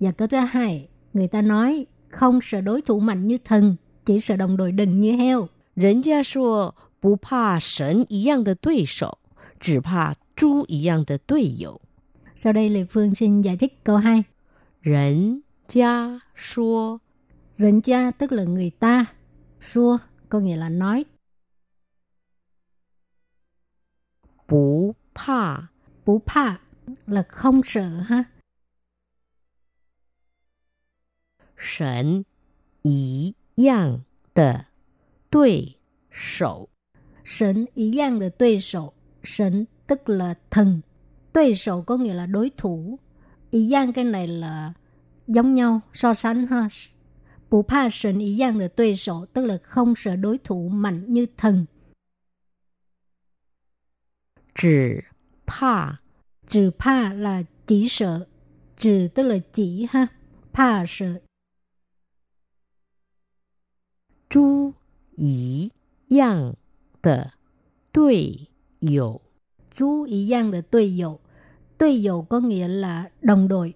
[0.00, 4.20] Và câu thứ hai, người ta nói không sợ đối thủ mạnh như thần, chỉ
[4.20, 5.48] sợ đồng đội đừng như heo.
[5.74, 9.18] 人家说不怕神一样的对手，
[9.58, 11.80] 只怕猪一样的队友。
[12.34, 14.24] Sau đây Lê Phương xin giải thích câu 2.
[14.82, 17.00] 人家说
[17.58, 19.06] Rịnh cha tức là người ta,
[19.60, 19.98] xua
[20.28, 21.04] có nghĩa là nói,
[24.46, 25.70] 不怕
[26.04, 26.60] bú pa
[27.06, 28.24] là không sợ ha.
[31.56, 32.24] 神
[32.82, 34.66] 一样的
[35.30, 35.78] 对
[36.10, 36.68] 手，
[37.24, 40.82] Sỉnh ý giang là đối手, sỉnh tức là thần,
[41.32, 42.98] đối手có nghĩa là đối thủ.
[43.50, 44.72] Ý giang cái này là
[45.26, 46.68] giống nhau, so sánh ha.
[47.50, 51.26] Bù pa sỉnh ý giang là đối手, tức là không sợ đối thủ mạnh như
[51.36, 51.66] thần.
[54.54, 55.04] 只
[55.46, 56.00] 怕
[56.46, 58.26] Trừ pa là chỉ sợ,
[58.76, 60.06] trừ tức là chỉ ha.
[60.52, 61.20] Pa sợ,
[64.28, 64.74] 猪
[65.16, 65.70] 一
[66.08, 66.56] 样
[67.00, 67.32] 的
[67.92, 68.48] 队
[68.80, 69.20] 友。
[69.70, 71.20] chú ý giang là đối友.
[71.78, 73.74] Đối友có nghĩa là đồng đội.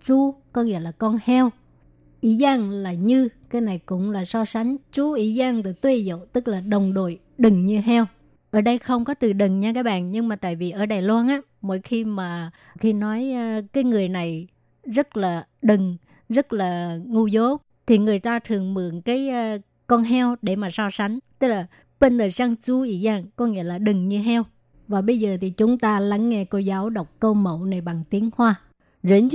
[0.00, 1.50] Chú có nghĩa là con heo.
[2.21, 4.77] ý giang là như cái này cũng là so sánh.
[4.91, 8.05] Chú ý giang từ tuy dụ tức là đồng đội đừng như heo.
[8.51, 11.01] Ở đây không có từ đừng nha các bạn nhưng mà tại vì ở Đài
[11.01, 14.47] Loan á mỗi khi mà khi nói ờ, cái người này
[14.83, 15.97] rất là đừng
[16.29, 20.69] rất là ngu dốt thì người ta thường mượn cái uh, con heo để mà
[20.69, 21.19] so sánh.
[21.39, 21.65] Tức là
[21.99, 24.43] bên là sang chú ý Giang, có nghĩa là đừng như heo.
[24.87, 28.03] Và bây giờ thì chúng ta lắng nghe cô giáo đọc câu mẫu này bằng
[28.09, 28.55] tiếng Hoa.
[29.03, 29.29] Nhân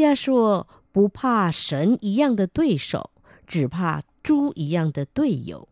[0.93, 3.11] 不怕神一样的对手，
[3.47, 5.67] 只怕猪一样的队友。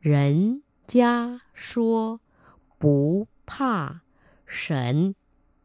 [0.00, 2.20] 人家说
[2.78, 4.02] 不怕
[4.46, 5.14] 神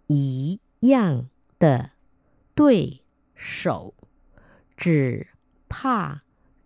[0.08, 1.92] 一样的
[2.54, 3.02] 对
[3.36, 3.94] 手，
[4.76, 5.28] 只
[5.68, 6.22] 怕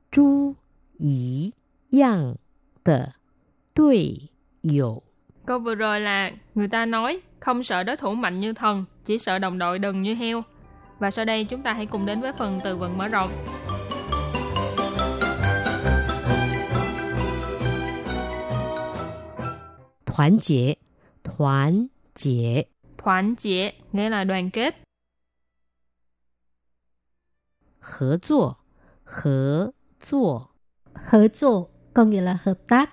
[0.09, 0.55] 猪
[0.97, 1.53] 一
[1.89, 2.37] 样
[2.83, 3.13] 的
[3.73, 4.29] 队
[4.61, 5.03] 友。
[5.45, 9.17] Câu vừa rồi là người ta nói không sợ đối thủ mạnh như thần, chỉ
[9.17, 10.43] sợ đồng đội đần như heo.
[10.98, 13.44] Và sau đây chúng ta hãy cùng đến với phần từ vựng mở rộng.
[20.06, 20.74] Thoán chế
[21.24, 22.64] Thoán chế
[22.98, 24.74] Thoán chế nghĩa là đoàn kết.
[27.80, 28.52] Hợp tác
[29.04, 30.12] Hợp tác
[30.94, 31.48] Hợp tác
[31.94, 32.90] có nghĩa là hợp tác.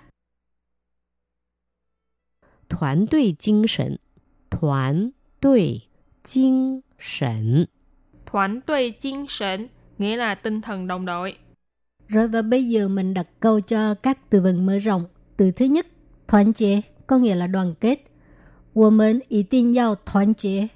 [2.69, 3.95] Đoàn đội tinh thần
[4.61, 5.09] Đoàn
[5.41, 5.81] đội
[6.33, 6.81] tinh
[7.19, 7.65] thần
[8.32, 11.36] thoản tuệ精神nghĩa là tinh thần đồng đội.
[12.08, 15.06] Rồi và bây giờ mình đặt câu cho các từ vựng mở rộng.
[15.36, 15.86] Từ thứ nhất,
[16.28, 17.98] thoán chế có nghĩa là đoàn kết.
[18.74, 20.68] 我们一定要团结，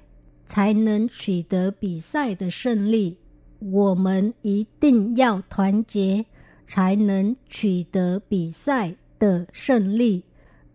[0.45, 3.17] 才能取得比赛的胜利。
[3.59, 6.25] 我们一定要团结，
[6.65, 10.23] 才能取得比赛的胜利。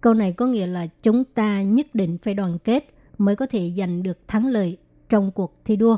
[0.00, 2.84] Câu này có nghĩa là chúng ta nhất định phải đoàn kết
[3.18, 4.76] mới có thể giành được thắng lợi
[5.08, 5.96] trong cuộc thi đua.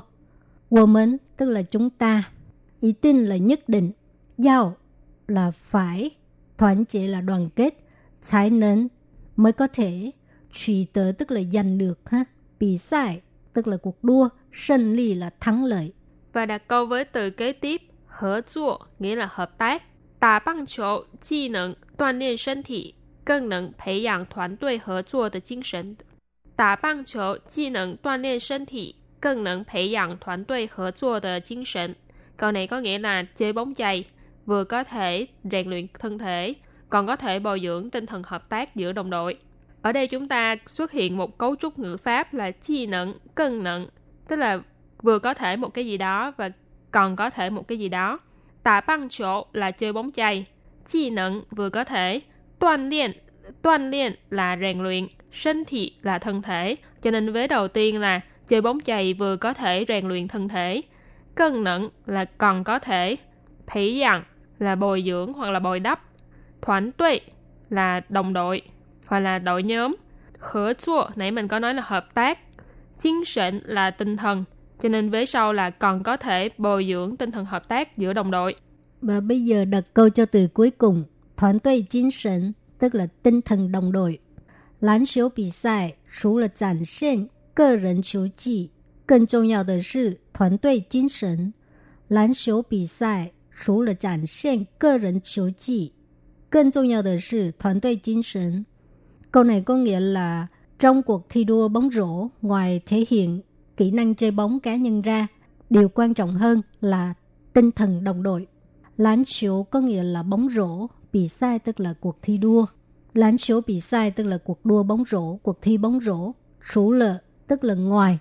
[0.69, 2.31] 我们 tức là chúng ta,
[2.81, 3.93] ý tin là nhất định,
[4.39, 4.77] giao
[5.27, 6.11] là phải,
[6.59, 7.75] thoản chế là đoàn kết,
[8.23, 8.89] 才能
[9.37, 10.11] mới có thể,
[10.51, 12.25] truy tớ tức là giành được ha,
[12.59, 13.21] bị sai
[13.53, 15.93] tức là cuộc đua,胜利 là thắng lợi.
[16.33, 19.83] Và đặt câu với từ kế tiếp, hợp作 nghĩa là hợp tác.
[20.19, 25.97] 打棒球既能锻炼身体，更能培养团队合作的精神。
[26.55, 31.95] 打棒球既能锻炼身体， 更能培养团队合作的精神。
[32.37, 34.05] Câu này có nghĩa là chơi bóng chày
[34.47, 36.55] vừa có thể rèn luyện thân thể,
[36.89, 39.37] còn có thể bồi dưỡng tinh thần hợp tác giữa đồng đội.
[39.83, 43.65] Ở đây chúng ta xuất hiện một cấu trúc ngữ pháp là chi nặng, cân
[43.65, 43.87] nặng,
[44.29, 44.61] tức là
[45.03, 46.51] vừa có thể một cái gì đó và
[46.91, 48.19] còn có thể một cái gì đó.
[48.63, 50.47] Tạ băng chỗ là chơi bóng chày,
[50.87, 52.21] chi nặng vừa có thể,
[52.59, 53.11] toàn liên,
[53.63, 58.61] toàn liên là rèn luyện,身thị là thân thể, cho nên vế đầu tiên là chơi
[58.61, 60.83] bóng chày vừa có thể rèn luyện thân thể,
[61.35, 63.17] cân nặng là còn có thể,
[63.73, 64.23] phỉ dặn
[64.59, 66.03] là bồi dưỡng hoặc là bồi đắp,
[66.63, 67.21] thoản tuệ
[67.69, 68.63] là đồng đội
[69.07, 69.97] hoặc là đội nhóm,
[70.39, 72.39] khở chua nãy mình có nói là hợp tác,
[72.99, 74.45] chính sệnh là tinh thần,
[74.81, 78.13] cho nên vế sau là còn có thể bồi dưỡng tinh thần hợp tác giữa
[78.13, 78.55] đồng đội.
[79.03, 81.05] Và bây giờ đặt câu cho từ cuối cùng,
[81.41, 84.21] 团队精神 tức là tinh thần đồng đội.
[84.81, 88.71] 篮球比赛除了展现 个人球技，
[89.07, 91.53] 更重要的是团队精神。
[92.09, 95.93] 篮球比赛除了展现个人球技，
[96.49, 98.65] 更重要的是团队精神。
[99.31, 103.41] Câu này có nghĩa là trong cuộc thi đua bóng rổ, ngoài thể hiện
[103.77, 105.29] kỹ năng chơi bóng cá nhân ra,
[105.71, 107.15] điều quan trọng hơn là
[107.53, 108.47] tinh thần đồng đội.
[108.97, 112.67] Lán chiếu có nghĩa là bóng rổ, bị sai tức là cuộc thi đua.
[113.15, 116.33] Lán chiếu bị sai tức là cuộc đua bóng rổ, cuộc thi bóng rổ.
[116.73, 118.20] Chủ lợ tức là ngoài,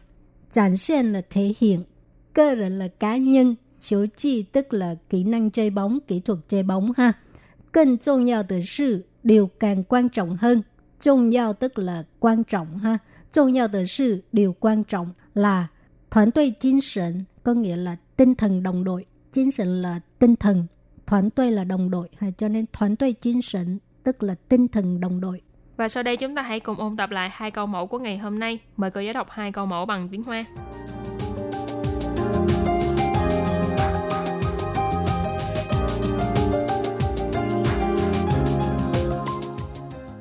[0.50, 1.84] 展 hiện là thể hiện,
[2.32, 6.38] cơ rịnh là cá nhân, chiếu chi tức là kỹ năng chơi bóng, kỹ thuật
[6.48, 7.12] chơi bóng ha.
[7.72, 10.62] Cần trọng yếu từ sự điều càng quan trọng hơn.
[11.00, 12.98] Trọng yếu tức là quan trọng ha.
[13.32, 15.68] Trọng yếu từ sự điều quan trọng là
[16.10, 19.04] thoán tuệ tinh thần, có nghĩa là tinh thần đồng đội.
[19.32, 20.66] Tinh thần là tinh thần,
[21.06, 22.08] thoán tuệ là đồng đội.
[22.16, 22.30] Ha.
[22.38, 25.40] Cho nên thoán tuệ tinh thần tức là tinh thần đồng đội.
[25.77, 28.17] Và sau đây chúng ta hãy cùng ôn tập lại hai câu mẫu của ngày
[28.17, 28.59] hôm nay.
[28.77, 30.45] Mời cô giáo đọc hai câu mẫu bằng tiếng Hoa.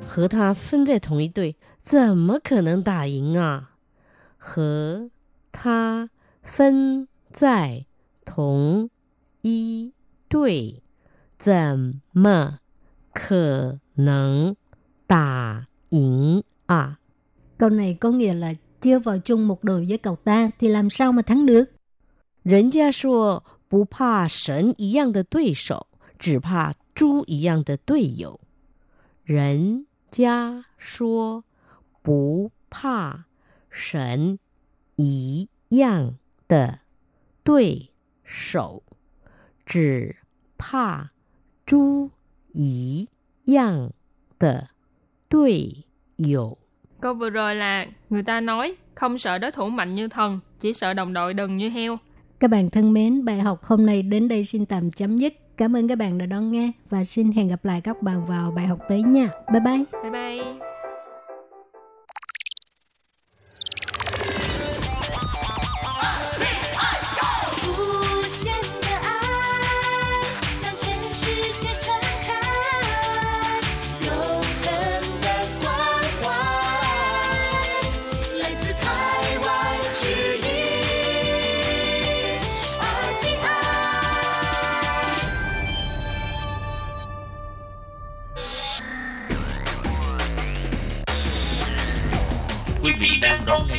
[0.08, 3.70] 和他分在同一队，怎么可能打赢啊？
[4.36, 5.10] 和
[5.52, 6.10] 他
[6.42, 7.86] 分在
[8.24, 8.90] 同
[9.42, 9.92] 一
[10.28, 10.82] 队，
[11.36, 12.58] 怎么
[13.14, 14.56] 可能
[15.12, 16.98] 打赢啊？
[17.58, 20.90] Câu này có nghĩa là chưa vào chung một đội với cậu ta thì làm
[20.90, 21.64] sao mà thắng được?
[22.42, 25.86] 人家说不怕神一样的对手，
[26.18, 28.40] 只怕猪一样的队友。
[29.24, 31.44] 人家说
[32.02, 33.26] 不怕
[33.70, 34.38] 神
[34.96, 36.80] 一样的
[37.44, 37.90] 对
[38.24, 38.82] 手，
[39.66, 40.16] 只
[40.56, 41.10] 怕
[41.66, 42.10] 猪
[42.52, 43.08] 一
[43.44, 43.92] 样
[44.38, 44.70] 的
[45.33, 45.83] 队
[46.17, 46.57] 友。
[47.01, 50.93] Câu vừa rồi là người ta nói không sợ đối thủ mạnh như thần, chỉ sợ
[50.93, 51.97] đồng đội đần như heo.
[52.39, 55.33] Các bạn thân mến, bài học hôm nay đến đây xin tạm chấm dứt.
[55.57, 58.51] Cảm ơn các bạn đã đón nghe và xin hẹn gặp lại các bạn vào
[58.51, 59.29] bài học tới nha.
[59.51, 59.83] Bye bye.
[60.03, 60.72] Bye bye.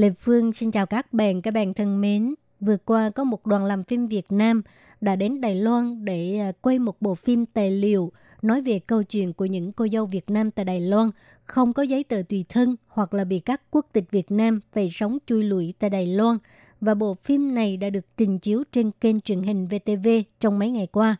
[0.00, 2.34] Lê Phương xin chào các bạn, các bạn thân mến.
[2.60, 4.62] Vừa qua có một đoàn làm phim Việt Nam
[5.00, 9.02] đã đến Đài Loan để à, quay một bộ phim tài liệu nói về câu
[9.02, 11.10] chuyện của những cô dâu Việt Nam tại Đài Loan
[11.44, 14.90] không có giấy tờ tùy thân hoặc là bị các quốc tịch Việt Nam phải
[14.92, 16.38] sống chui lủi tại Đài Loan.
[16.80, 20.08] Và bộ phim này đã được trình chiếu trên kênh truyền hình VTV
[20.40, 21.16] trong mấy ngày qua.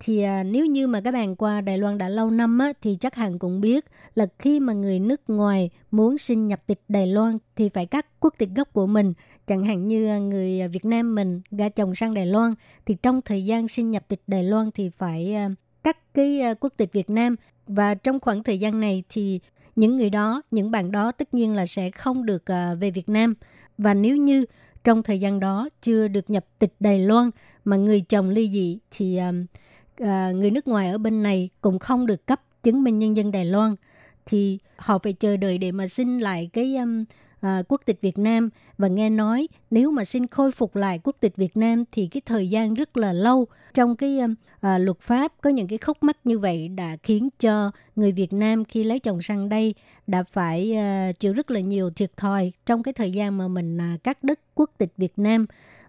[0.00, 2.96] Thì à, nếu như mà các bạn qua Đài Loan đã lâu năm á, thì
[3.00, 7.06] chắc hẳn cũng biết là khi mà người nước ngoài muốn xin nhập tịch Đài
[7.06, 9.12] Loan thì phải cắt quốc tịch gốc của mình.
[9.46, 12.54] Chẳng hạn như à, người Việt Nam mình gả chồng sang Đài Loan
[12.86, 15.50] thì trong thời gian xin nhập tịch Đài Loan thì phải à,
[15.84, 19.40] cắt cái à, quốc tịch Việt Nam và trong khoảng thời gian này thì
[19.76, 23.08] những người đó, những bạn đó tất nhiên là sẽ không được à, về Việt
[23.08, 23.34] Nam.
[23.78, 24.44] Và nếu như
[24.84, 27.30] trong thời gian đó chưa được nhập tịch Đài Loan
[27.64, 29.32] mà người chồng ly dị thì à,
[29.98, 33.32] à, người nước ngoài ở bên này cũng không được cấp chứng minh nhân dân
[33.32, 33.74] Đài Loan
[34.26, 37.04] thì họ phải chờ đợi để mà xin lại cái um,
[37.40, 38.50] à, quốc tịch Việt Nam.
[38.78, 42.20] Và nghe nói nếu mà xin khôi phục lại quốc tịch Việt Nam thì cái
[42.26, 43.46] thời gian rất là lâu.
[43.74, 47.28] Trong cái um, à, luật pháp có những cái khúc mắc như vậy đã khiến
[47.38, 49.74] cho người Việt Nam khi lấy chồng sang đây
[50.06, 53.78] đã phải à, chịu rất là nhiều thiệt thòi trong cái thời gian mà mình
[53.78, 55.46] à, cắt đứt quốc tịch Việt Nam.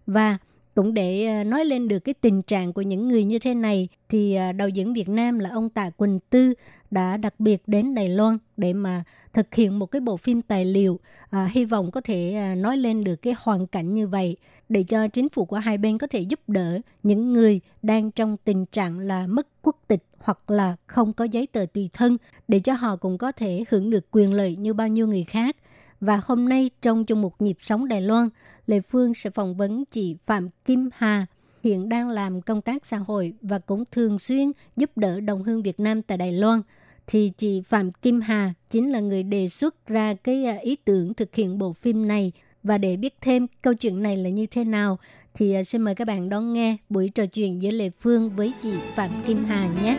[0.07, 0.37] Và
[0.77, 3.87] cũng để ờ, nói lên được cái tình trạng của những người như thế này
[4.09, 6.53] thì ờ, đạo diễn Việt Nam là ông Tạ Quỳnh Tư
[6.91, 10.65] đã đặc biệt đến Đài Loan để mà thực hiện một cái bộ phim tài
[10.65, 14.37] liệu à, hy vọng có thể nói lên được cái hoàn cảnh như vậy
[14.69, 18.37] để cho chính phủ của hai bên có thể giúp đỡ những người đang trong
[18.43, 22.59] tình trạng là mất quốc tịch hoặc là không có giấy tờ tùy thân để
[22.59, 25.55] cho họ cũng có thể hưởng được quyền lợi như bao nhiêu người khác.
[26.01, 28.29] Và hôm nay trong chung một nhịp sống Đài Loan,
[28.67, 31.25] Lê Phương sẽ phỏng vấn chị Phạm Kim Hà,
[31.63, 35.63] hiện đang làm công tác xã hội và cũng thường xuyên giúp đỡ đồng hương
[35.63, 36.61] Việt Nam tại Đài Loan.
[37.07, 41.13] Thì chị Phạm Kim Hà chính là người đề xuất ra cái à, ý tưởng
[41.13, 42.31] thực hiện bộ phim này.
[42.63, 44.99] Và để biết thêm câu chuyện này là như thế nào,
[45.33, 48.53] thì à, xin mời các bạn đón nghe buổi trò chuyện giữa Lê Phương với
[48.59, 49.97] chị Phạm Kim Hà nhé.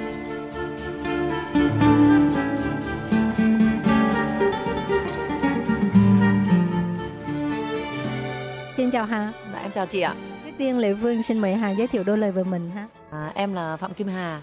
[8.89, 9.33] Xin chào Hà.
[9.53, 10.15] Dạ, em chào chị ạ.
[10.45, 12.87] Trước tiên Lê Phương xin mời Hà giới thiệu đôi lời về mình ha.
[13.11, 14.43] À, em là Phạm Kim Hà.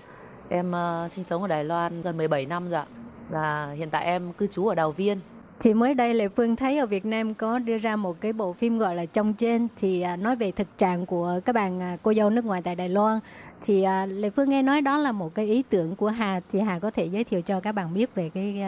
[0.50, 2.86] Em uh, sinh sống ở Đài Loan gần 17 năm rồi ạ.
[3.30, 5.20] Và hiện tại em cư trú ở Đào Viên.
[5.60, 8.54] Thì mới đây Lê Phương thấy ở Việt Nam có đưa ra một cái bộ
[8.54, 11.98] phim gọi là Trong Trên thì à, nói về thực trạng của các bạn à,
[12.04, 13.20] cô dâu nước ngoài tại Đài Loan.
[13.62, 16.60] Thì à, Lê Phương nghe nói đó là một cái ý tưởng của Hà thì
[16.60, 18.64] Hà có thể giới thiệu cho các bạn biết về cái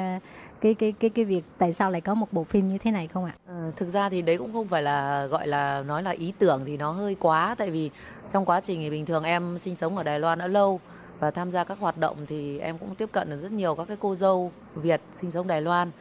[0.61, 3.07] cái cái cái cái việc tại sao lại có một bộ phim như thế này
[3.07, 3.35] không ạ?
[3.47, 6.61] À, thực ra thì đấy cũng không phải là gọi là nói là ý tưởng
[6.65, 7.55] thì nó hơi quá.
[7.57, 7.89] Tại vì
[8.29, 10.79] trong quá trình thì bình thường em sinh sống ở Đài Loan đã lâu
[11.19, 13.87] và tham gia các hoạt động thì em cũng tiếp cận được rất nhiều các
[13.87, 15.91] cái cô dâu Việt sinh sống Đài Loan.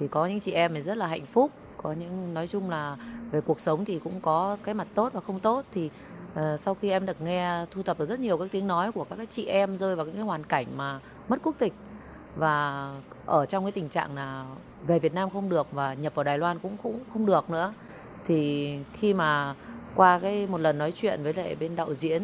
[0.00, 2.96] Thì có những chị em thì rất là hạnh phúc có những nói chung là
[3.30, 5.64] về cuộc sống thì cũng có cái mặt tốt và không tốt.
[5.72, 5.90] Thì
[6.32, 9.04] uh, sau khi em được nghe thu thập được rất nhiều các tiếng nói của
[9.04, 11.72] các cái chị em rơi vào những cái hoàn cảnh mà mất quốc tịch
[12.36, 12.90] và
[13.26, 14.46] ở trong cái tình trạng là
[14.86, 17.72] về Việt Nam không được và nhập vào Đài Loan cũng cũng không được nữa.
[18.26, 19.54] Thì khi mà
[19.94, 22.22] qua cái một lần nói chuyện với lại bên đạo diễn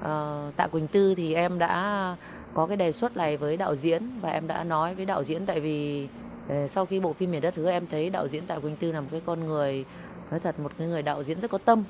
[0.00, 2.16] uh, Tạ Quỳnh Tư thì em đã
[2.54, 5.46] có cái đề xuất này với đạo diễn và em đã nói với đạo diễn
[5.46, 6.08] tại vì
[6.46, 8.92] uh, sau khi bộ phim miền đất hứa em thấy đạo diễn Tạ Quỳnh Tư
[8.92, 9.84] là một cái con người
[10.30, 11.84] nói thật một cái người đạo diễn rất có tâm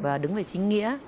[0.00, 0.98] và đứng về chính nghĩa.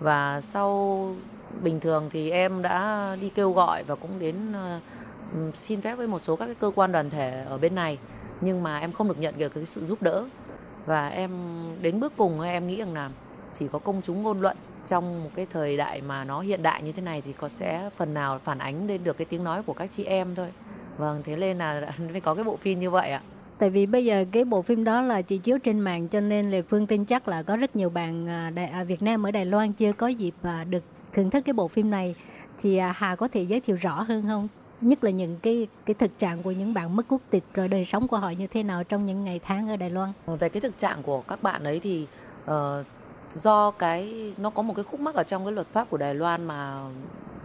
[0.00, 1.14] Và sau
[1.62, 4.82] bình thường thì em đã đi kêu gọi và cũng đến uh,
[5.54, 7.98] xin phép với một số các cái cơ quan đoàn thể ở bên này
[8.40, 10.24] nhưng mà em không được nhận được cái sự giúp đỡ.
[10.86, 11.30] Và em
[11.82, 13.10] đến bước cùng em nghĩ rằng là
[13.52, 14.56] chỉ có công chúng ngôn luận
[14.86, 17.90] trong một cái thời đại mà nó hiện đại như thế này thì có sẽ
[17.96, 20.48] phần nào phản ánh lên được cái tiếng nói của các chị em thôi.
[20.98, 23.22] Vâng thế nên là mới có cái bộ phim như vậy ạ.
[23.58, 26.50] Tại vì bây giờ cái bộ phim đó là chỉ chiếu trên mạng cho nên
[26.50, 29.30] là Phương tin chắc là có rất nhiều bạn à, Đài, à, Việt Nam ở
[29.30, 32.14] Đài Loan chưa có dịp à, được thưởng thức cái bộ phim này.
[32.58, 34.48] Thì à, Hà có thể giới thiệu rõ hơn không?
[34.80, 37.84] Nhất là những cái cái thực trạng của những bạn mất quốc tịch rồi đời
[37.84, 40.12] sống của họ như thế nào trong những ngày tháng ở Đài Loan.
[40.26, 42.06] Ừ, về cái thực trạng của các bạn ấy thì
[42.44, 42.86] uh,
[43.34, 46.14] do cái nó có một cái khúc mắc ở trong cái luật pháp của Đài
[46.14, 46.88] Loan mà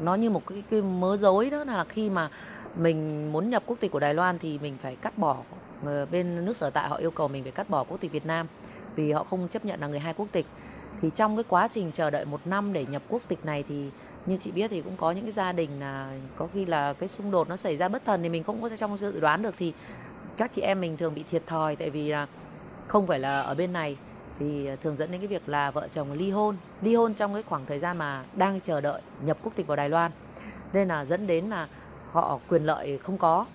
[0.01, 2.29] nó như một cái, cái mớ rối đó là khi mà
[2.75, 5.37] mình muốn nhập quốc tịch của Đài Loan thì mình phải cắt bỏ
[5.85, 8.25] ờ, bên nước sở tại họ yêu cầu mình phải cắt bỏ quốc tịch Việt
[8.25, 8.47] Nam
[8.95, 10.45] vì họ không chấp nhận là người hai quốc tịch
[11.01, 13.89] thì trong cái quá trình chờ đợi một năm để nhập quốc tịch này thì
[14.25, 17.09] như chị biết thì cũng có những cái gia đình là có khi là cái
[17.09, 19.55] xung đột nó xảy ra bất thần thì mình không có trong dự đoán được.
[19.57, 19.73] Thì
[20.37, 22.27] các chị em mình thường bị thiệt thòi tại vì là
[22.87, 23.97] không phải là ở bên này.
[24.39, 26.57] Thì à, thường dẫn đến cái việc là vợ chồng ly hôn.
[26.81, 29.75] Ly hôn trong cái khoảng thời gian mà đang chờ đợi nhập quốc tịch vào
[29.75, 30.11] Đài Loan.
[30.73, 31.67] Nên là dẫn đến là
[32.11, 33.45] họ quyền lợi không có.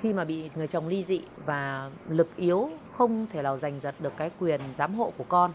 [0.00, 3.94] Khi mà bị người chồng ly dị và lực yếu không thể nào giành giật
[3.98, 5.52] được cái quyền giám hộ của con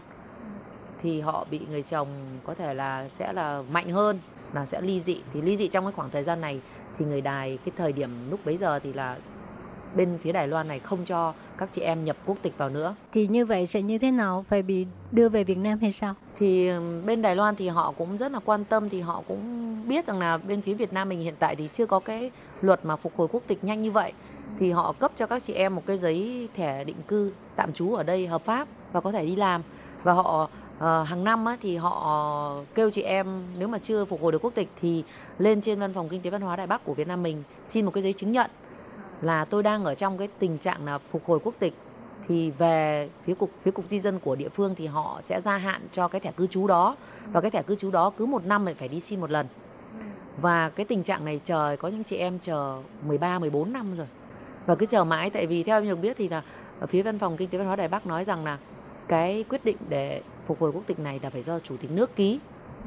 [1.04, 2.08] thì họ bị người chồng
[2.44, 4.18] có thể là sẽ là mạnh hơn
[4.52, 6.60] là sẽ ly dị thì ly dị trong cái khoảng thời gian này
[6.98, 9.16] thì người đài cái thời điểm lúc bấy giờ thì là
[9.96, 12.94] bên phía Đài Loan này không cho các chị em nhập quốc tịch vào nữa
[13.12, 14.44] Thì như vậy sẽ như thế nào?
[14.48, 16.14] Phải bị đưa về Việt Nam hay sao?
[16.36, 16.70] thì
[17.06, 19.42] bên Đài Loan thì họ cũng rất là quan tâm thì họ cũng
[19.88, 22.30] biết rằng là bên phía Việt Nam mình hiện tại thì chưa có cái
[22.62, 24.12] luật mà phục hồi quốc tịch nhanh như vậy
[24.58, 27.94] thì họ cấp cho các chị em một cái giấy thẻ định cư tạm trú
[27.94, 29.62] ở đây hợp pháp và có thể đi làm
[30.02, 33.26] và họ Ờ, hàng năm á, thì họ kêu chị em
[33.58, 35.04] nếu mà chưa phục hồi được quốc tịch thì
[35.38, 37.84] lên trên văn phòng kinh tế văn hóa đại Bắc của Việt Nam mình xin
[37.84, 38.50] một cái giấy chứng nhận
[39.20, 41.74] là tôi đang ở trong cái tình trạng là phục hồi quốc tịch.
[42.28, 45.56] Thì về phía cục phía cục di dân của địa phương thì họ sẽ gia
[45.56, 46.96] hạn cho cái thẻ cư trú đó
[47.32, 49.46] và cái thẻ cư trú đó cứ một năm lại phải đi xin một lần.
[50.40, 54.06] Và cái tình trạng này chờ có những chị em chờ 13 14 năm rồi.
[54.66, 56.42] Và cứ chờ mãi tại vì theo em được biết thì là
[56.80, 58.58] ở phía văn phòng kinh tế văn hóa Đài Bắc nói rằng là
[59.08, 62.16] cái quyết định để phục hồi quốc tịch này là phải do chủ tịch nước
[62.16, 62.38] ký.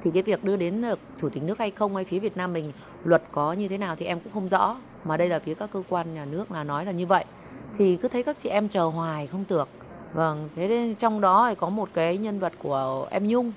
[0.04, 2.54] Thì cái việc đưa đến được chủ tịch nước hay không hay phía Việt Nam
[2.54, 2.72] mình,
[3.04, 4.78] luật có như thế nào thì em cũng không rõ.
[5.04, 7.26] Mà đây là phía các cơ quan nhà nước là nói là như vậy.
[7.78, 9.70] Thì cứ thấy các chị em chờ hoài không được.
[10.14, 13.52] Vâng thế nên trong đó thì có một cái nhân vật của em Nhung,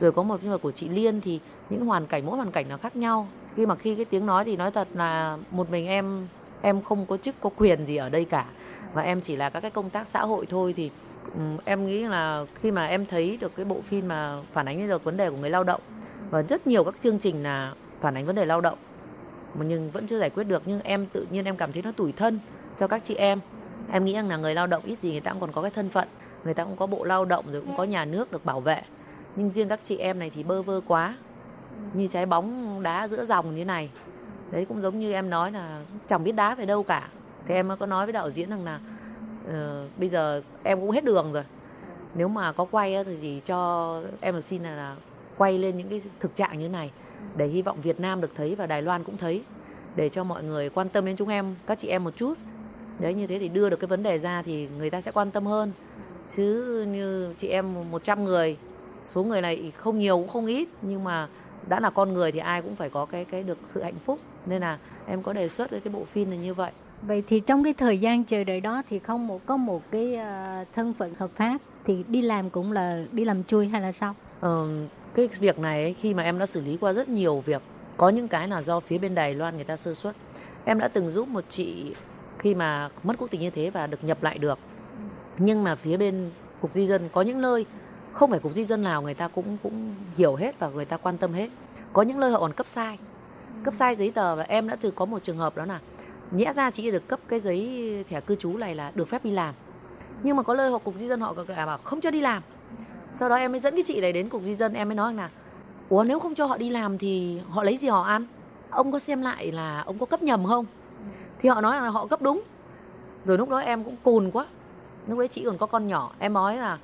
[0.00, 1.20] rồi có một nhân vật của chị Liên.
[1.20, 1.40] Thì
[1.70, 3.28] những hoàn cảnh, mỗi hoàn cảnh nó khác nhau.
[3.54, 6.26] Khi mà khi cái tiếng nói thì nói thật là một mình em
[6.62, 8.46] em không có chức, có quyền gì ở đây cả
[8.94, 10.90] và em chỉ là các cái công tác xã hội thôi thì
[11.34, 14.88] um, em nghĩ là khi mà em thấy được cái bộ phim mà phản ánh
[14.88, 15.80] được vấn đề của người lao động
[16.30, 18.78] và rất nhiều các chương trình là phản ánh vấn đề lao động
[19.54, 20.62] mà nhưng vẫn chưa giải quyết được.
[20.66, 22.40] Nhưng em tự nhiên em cảm thấy nó tủi thân
[22.76, 23.40] cho các chị em.
[23.92, 25.70] Em nghĩ rằng là người lao động ít gì người ta cũng còn có cái
[25.70, 26.08] thân phận
[26.44, 28.82] người ta cũng có bộ lao động rồi cũng có nhà nước được bảo vệ.
[29.36, 31.16] Nhưng riêng các chị em này thì bơ vơ quá
[31.94, 33.90] như trái bóng đá giữa dòng như này.
[34.50, 37.08] Đấy cũng giống như em nói là chẳng biết đá về đâu cả
[37.46, 38.80] thì em có nói với đạo diễn rằng là
[39.48, 41.44] uh, bây giờ em cũng hết đường rồi.
[42.14, 44.96] Nếu mà có quay thì, thì cho em xin là, là
[45.36, 46.90] quay lên những cái thực trạng như này
[47.36, 49.42] để hy vọng Việt Nam được thấy và Đài Loan cũng thấy
[49.96, 52.34] để cho mọi người quan tâm đến chúng em các chị em một chút.
[52.98, 55.30] Đấy như thế thì đưa được cái vấn đề ra thì người ta sẽ quan
[55.30, 55.72] tâm hơn.
[56.36, 58.56] Chứ như chị em 100 người
[59.02, 61.28] số người này không nhiều cũng không ít nhưng mà
[61.68, 64.18] đã là con người thì ai cũng phải có cái cái được sự hạnh phúc.
[64.46, 66.70] Nên là em có đề xuất với cái bộ phim này như vậy.
[67.06, 70.14] Vậy thì trong cái thời gian chờ đợi đó thì không một có một cái
[70.14, 73.92] ờ, thân phận hợp pháp thì đi làm cũng là đi làm chui hay là
[73.92, 74.14] sao?
[74.40, 74.68] Ờ,
[75.14, 77.62] cái việc này ấy, khi mà em đã xử lý qua rất nhiều việc
[77.96, 80.16] có những cái là do phía bên Đài Loan người ta sơ suất.
[80.64, 81.94] Em đã từng giúp một chị
[82.38, 84.58] khi mà mất quốc tịch như thế và được nhập lại được.
[85.38, 86.30] Nhưng mà phía bên
[86.60, 87.66] cục di dân có những nơi
[88.12, 90.96] không phải cục di dân nào người ta cũng cũng hiểu hết và người ta
[90.96, 91.48] quan tâm hết.
[91.92, 92.98] Có những nơi họ còn cấp sai
[93.64, 95.80] cấp sai giấy tờ và em đã từng có một trường hợp đó là
[96.36, 99.30] nhẽ ra chị được cấp cái giấy thẻ cư trú này là được phép đi
[99.30, 99.54] làm.
[100.22, 101.34] Nhưng mà có lời họ cục di dân họ
[101.66, 102.42] bảo không cho đi làm.
[103.12, 105.14] Sau đó em mới dẫn cái chị này đến cục di dân, em mới nói
[105.14, 105.30] là,
[105.88, 108.26] ủa, nếu không cho họ đi làm thì họ lấy gì họ ăn?
[108.70, 110.66] Ông có xem lại là ông có cấp nhầm không?
[111.38, 112.42] Thì họ nói là họ cấp đúng.
[113.24, 114.46] Rồi lúc đó em cũng cùn quá.
[115.06, 116.78] Lúc đấy chị còn có con nhỏ, em nói là,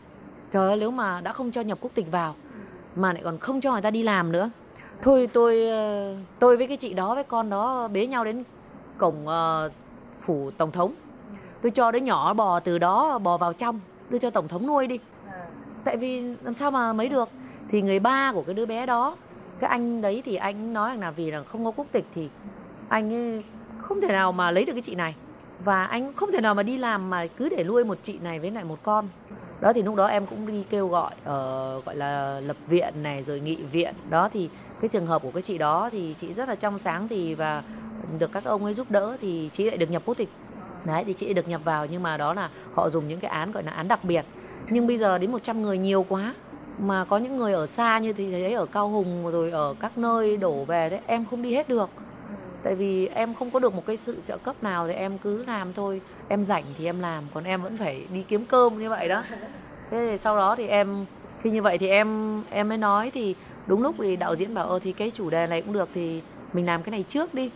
[0.51, 2.35] trời ơi, nếu mà đã không cho nhập quốc tịch vào
[2.97, 4.51] mà lại còn không cho người ta đi làm nữa.
[5.03, 8.45] Thôi tôi ờ, tôi với cái chị đó, với con đó bế nhau đến
[8.99, 9.71] cổng uh, ờ,
[10.21, 10.95] phủ tổng thống.
[11.63, 13.81] Tôi cho đứa nhỏ bò từ đó bò vào trong
[14.11, 14.99] đưa cho tổng thống nuôi đi.
[15.85, 17.29] Tại vì làm sao mà mấy được?
[17.69, 19.17] Thì người ba của cái đứa bé đó
[19.61, 22.29] cái anh đấy thì anh nói rằng là vì là không có quốc tịch thì
[22.89, 23.45] anh ấy
[23.79, 25.15] không thể nào mà lấy được cái chị này.
[25.65, 28.39] Và anh không thể nào mà đi làm mà cứ để nuôi một chị này
[28.39, 29.09] với lại một con.
[29.61, 33.23] Đó thì lúc đó em cũng đi kêu gọi ờ, gọi là lập viện này
[33.23, 33.95] rồi nghị viện.
[34.11, 34.49] Đó thì
[34.81, 37.63] cái trường hợp của cái chị đó thì chị rất là trong sáng thì và
[38.19, 40.29] được các ông ấy giúp đỡ thì chị lại được nhập quốc tịch.
[40.85, 43.53] Đấy, thì chị được nhập vào, nhưng mà đó là họ dùng những cái án,
[43.53, 44.25] gọi là án đặc biệt.
[44.71, 46.35] Nhưng bây giờ đến 100 người nhiều quá,
[46.79, 49.99] mà có những người ở xa như thì thấy ở Cao Hùng rồi ở các
[49.99, 51.91] nơi đổ về đấy, em không đi hết được.
[52.63, 55.45] Tại vì em không có được một cái sự trợ cấp nào thì em cứ
[55.45, 56.01] làm thôi.
[56.29, 59.23] Em rảnh thì em làm, còn em vẫn phải đi kiếm cơm như vậy đó.
[59.91, 61.05] Thế thì sau đó thì em,
[61.41, 63.35] khi như vậy thì em em mới nói thì
[63.67, 66.23] đúng lúc thì đạo diễn bảo ơ thì cái chủ đề này cũng được, thì
[66.53, 67.51] mình làm cái này trước đi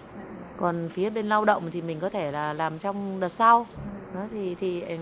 [0.57, 3.67] còn phía bên lao động thì mình có thể là làm trong đợt sau.
[4.15, 5.01] Đó thì thì em,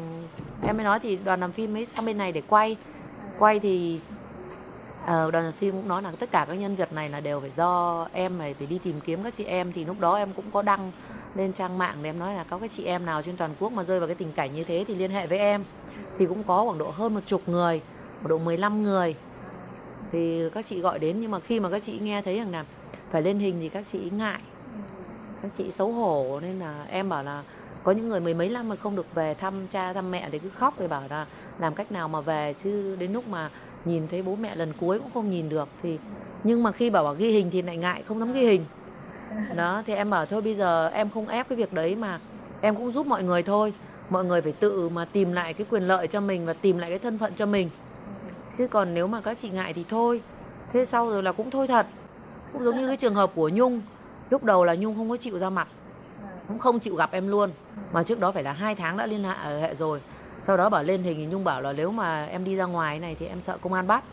[0.67, 2.77] em mới nói thì đoàn làm phim mới sang bên này để quay.
[3.39, 4.01] Quay thì
[5.07, 7.41] ờ, đoàn làm phim cũng nói là tất cả các nhân vật này là đều
[7.41, 9.73] phải do em này phải đi tìm kiếm các chị em.
[9.73, 10.93] Thì lúc đó em cũng có đăng
[11.35, 13.73] lên trang mạng để em nói là có cái chị em nào trên toàn quốc
[13.73, 15.65] mà rơi vào cái tình cảnh như thế thì liên hệ với em.
[16.19, 17.81] Thì cũng có khoảng độ hơn một chục người
[18.23, 19.15] khoảng độ 15 người.
[20.13, 22.65] Thì các chị gọi đến nhưng mà khi mà các chị nghe thấy rằng là
[23.11, 24.41] phải lên hình thì các chị ngại
[25.55, 27.43] chị xấu hổ, nên là em bảo là
[27.83, 30.39] có những người mười mấy năm mà không được về thăm cha, thăm mẹ thì
[30.39, 31.27] cứ khóc thì bảo là
[31.59, 32.55] làm cách nào mà về.
[32.63, 33.51] Chứ đến lúc mà
[33.85, 35.99] nhìn thấy bố mẹ lần cuối cũng không nhìn được thì
[36.45, 38.65] nhưng mà khi bảo bảo ghi hình thì lại ngại không dám ghi hình.
[39.57, 42.21] Đó, thì em bảo thôi bây giờ em không ép cái việc đấy mà
[42.61, 43.73] em cũng giúp mọi người thôi.
[44.09, 46.91] Mọi người phải tự mà tìm lại cái quyền lợi cho mình và tìm lại
[46.91, 47.71] cái thân phận cho mình.
[48.59, 50.21] Chứ còn nếu mà các chị ngại thì thôi.
[50.73, 51.87] Thế sau rồi là cũng thôi thật.
[52.53, 53.81] Cũng giống như cái trường hợp của nhung
[54.31, 55.69] lúc đầu là nhung không có chịu ra mặt,
[56.49, 57.51] cũng không chịu gặp em luôn.
[57.93, 60.01] Mà trước đó phải là hai tháng đã liên hệ hệ rồi.
[60.43, 62.99] Sau đó bảo lên hình thì nhung bảo là nếu mà em đi ra ngoài
[62.99, 64.05] này thì em sợ công an bắt.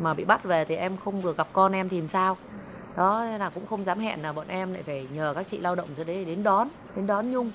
[0.00, 2.36] Mà bị bắt về thì em không vừa gặp con em thì sao?
[2.96, 5.58] Đó nên là cũng không dám hẹn là bọn em lại phải nhờ các chị
[5.58, 7.50] lao động dưới đấy, đến đón đến đón nhung.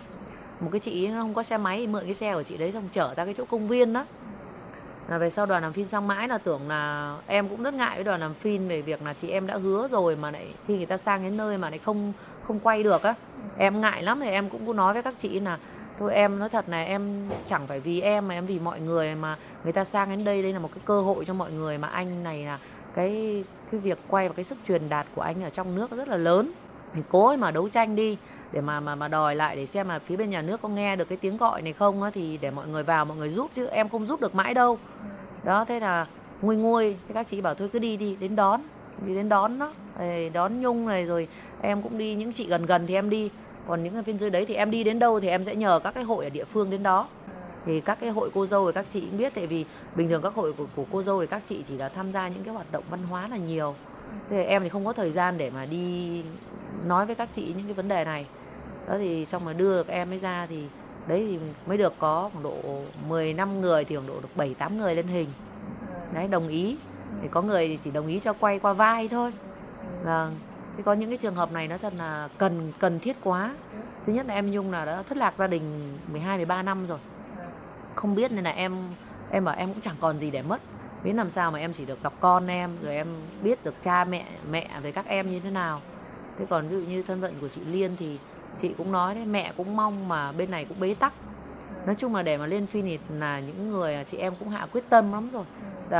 [0.60, 2.90] Một cái chị không có xe máy thì mượn cái xe của chị đấy xong
[2.92, 4.06] chở ra cái chỗ công viên đó
[5.08, 7.96] là về sau đoàn làm phim sang mãi là tưởng là em cũng rất ngại
[7.96, 10.78] với đoàn làm phim về việc là chị em đã hứa rồi mà lại khi
[10.78, 13.14] người ta sang đến nơi mà lại không không quay được á.
[13.58, 15.58] Em ngại lắm thì em cũng có nói với các chị là,
[16.00, 19.16] thôi em, nói thật này, em chẳng phải vì em mà em vì mọi người
[19.16, 21.78] mà người ta sang đến đây đây là một cái cơ hội cho mọi người
[21.78, 22.60] mà anh này là
[22.94, 26.08] cái cái việc quay và cái sức truyền đạt của anh ở trong nước rất
[26.08, 26.52] là lớn.
[26.94, 28.18] Thì cố ấy mà đấu tranh đi
[28.54, 30.96] để mà mà mà đòi lại để xem là phía bên nhà nước có nghe
[30.96, 33.52] được cái tiếng gọi này không á thì để mọi người vào mọi người giúp
[33.54, 34.78] chứ em không giúp được mãi đâu.
[35.44, 36.06] Đó thế là
[36.42, 38.62] nguôi nguôi thế các chị bảo thôi cứ đi đi đến đón
[39.06, 39.74] đi đến đón đó
[40.34, 41.28] đón nhung này rồi
[41.62, 43.30] em cũng đi những chị gần gần thì em đi
[43.68, 45.80] còn những cái bên dưới đấy thì em đi đến đâu thì em sẽ nhờ
[45.84, 47.08] các cái hội ở địa phương đến đó.
[47.66, 50.22] Thì các cái hội cô dâu thì các chị cũng biết tại vì bình thường
[50.22, 52.54] các hội của, của cô dâu thì các chị chỉ là tham gia những cái
[52.54, 53.76] hoạt động văn hóa là nhiều.
[54.30, 56.24] Thế thì em thì không có thời gian để mà đi
[56.86, 58.26] nói với các chị những cái vấn đề này
[58.88, 60.64] đó thì xong rồi đưa được em ấy ra thì
[61.08, 64.54] đấy thì mới được có khoảng độ 10 năm người thì khoảng độ được 7
[64.54, 65.30] 8 người lên hình.
[66.14, 66.78] Đấy, đồng ý.
[67.22, 69.32] Thì có người thì chỉ đồng ý cho quay qua vai thôi.
[70.04, 70.36] Vâng.
[70.78, 73.56] Thì có những cái trường hợp này nó thật là cần cần thiết quá.
[74.06, 77.00] Thứ nhất là em Nhung là đã thất lạc gia đình 12 13 năm rồi.
[77.96, 78.78] Không biết nên là em
[79.32, 80.62] em bảo em cũng chẳng còn gì để mất.
[81.04, 83.08] Biết làm sao mà em chỉ được gặp con em, rồi em
[83.44, 85.82] biết được cha mẹ mẹ với các em như thế nào.
[86.38, 88.18] Thế còn ví dụ như thân phận của chị Liên thì
[88.58, 91.14] chị cũng nói đấy mẹ cũng mong mà bên này cũng bế tắc.
[91.86, 94.68] Nói chung là để mà lên finish là những người à, chị em cũng hạ
[94.72, 95.44] quyết tâm lắm rồi.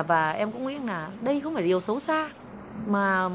[0.08, 2.30] Và, em cũng nghĩ là đây không phải điều xấu xa
[2.88, 3.30] mà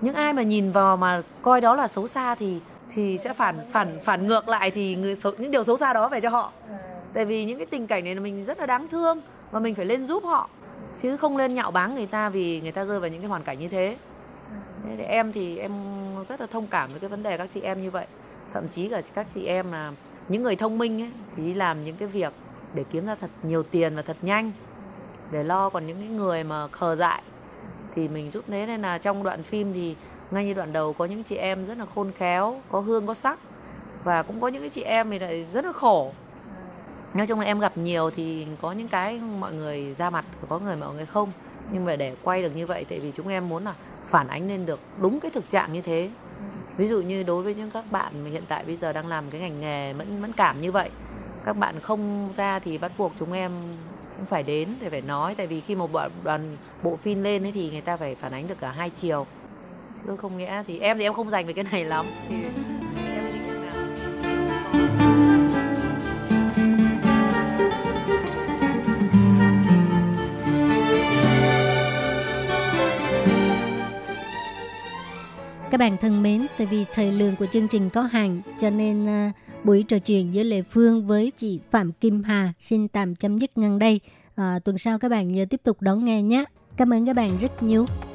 [0.00, 2.60] những ai mà nhìn vào mà coi đó là xấu xa thì
[2.94, 6.08] thì sẽ phản phản phản ngược lại thì người xấu, những điều xấu xa đó
[6.08, 6.52] về cho họ.
[7.12, 9.74] Tại vì những cái tình cảnh này là mình rất là đáng thương và mình
[9.74, 10.48] phải lên giúp họ
[10.96, 13.42] chứ không lên nhạo báng người ta vì người ta rơi vào những cái hoàn
[13.42, 13.96] cảnh như thế.
[14.84, 15.72] Thế thì em thì em
[16.28, 18.06] rất là thông cảm với cái vấn đề các chị em như vậy
[18.52, 19.92] thậm chí cả các chị em là
[20.28, 22.32] những người thông minh ấy, thì làm những cái việc
[22.74, 24.52] để kiếm ra thật nhiều tiền và thật nhanh
[25.30, 27.22] để lo còn những cái người mà khờ dại.
[27.94, 29.96] Thì mình giúp thế nên là trong đoạn phim thì
[30.30, 33.14] ngay như đoạn đầu có những chị em rất là khôn khéo có hương có
[33.14, 33.38] sắc
[34.04, 36.12] và cũng có những cái chị em thì lại rất là khổ.
[37.14, 40.58] Nói chung là em gặp nhiều thì có những cái mọi người ra mặt có
[40.58, 41.32] người mọi người không.
[41.72, 43.74] Nhưng mà để quay được như vậy tại vì chúng em muốn là
[44.04, 46.10] phản ánh lên được đúng cái thực trạng như thế
[46.76, 49.30] ví dụ như đối với những các bạn mà hiện tại bây giờ đang làm
[49.30, 50.90] cái ngành nghề mẫn mẫn cảm như vậy,
[51.44, 53.52] các bạn không ra thì bắt buộc chúng em
[54.16, 55.34] cũng phải đến để phải nói.
[55.34, 58.32] Tại vì khi một đoạn đoàn bộ phim lên ấy thì người ta phải phản
[58.32, 59.26] ánh được cả hai chiều.
[60.06, 62.06] Chứ không nghĩa thì em thì em không dành về cái này lắm.
[62.28, 62.36] thì
[75.70, 79.06] Các bạn thân mến, tại vì thời lượng của chương trình có hạn, cho nên
[79.06, 79.32] à,
[79.64, 83.58] buổi trò chuyện giữa Lệ Phương với chị Phạm Kim Hà xin tạm chấm dứt
[83.58, 84.00] ngăn đây.
[84.36, 86.44] À, tuần sau các bạn nhớ tiếp tục đón nghe nhé.
[86.76, 87.86] Cảm ơn các bạn rất nhiều.“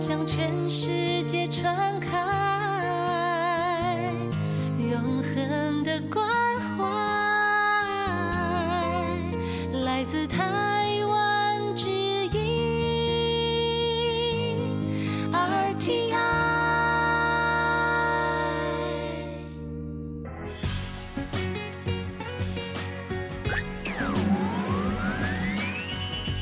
[0.00, 2.08] 向全世界传开，
[4.78, 6.26] 永恒的关
[6.58, 6.86] 怀
[9.84, 10.59] 来自他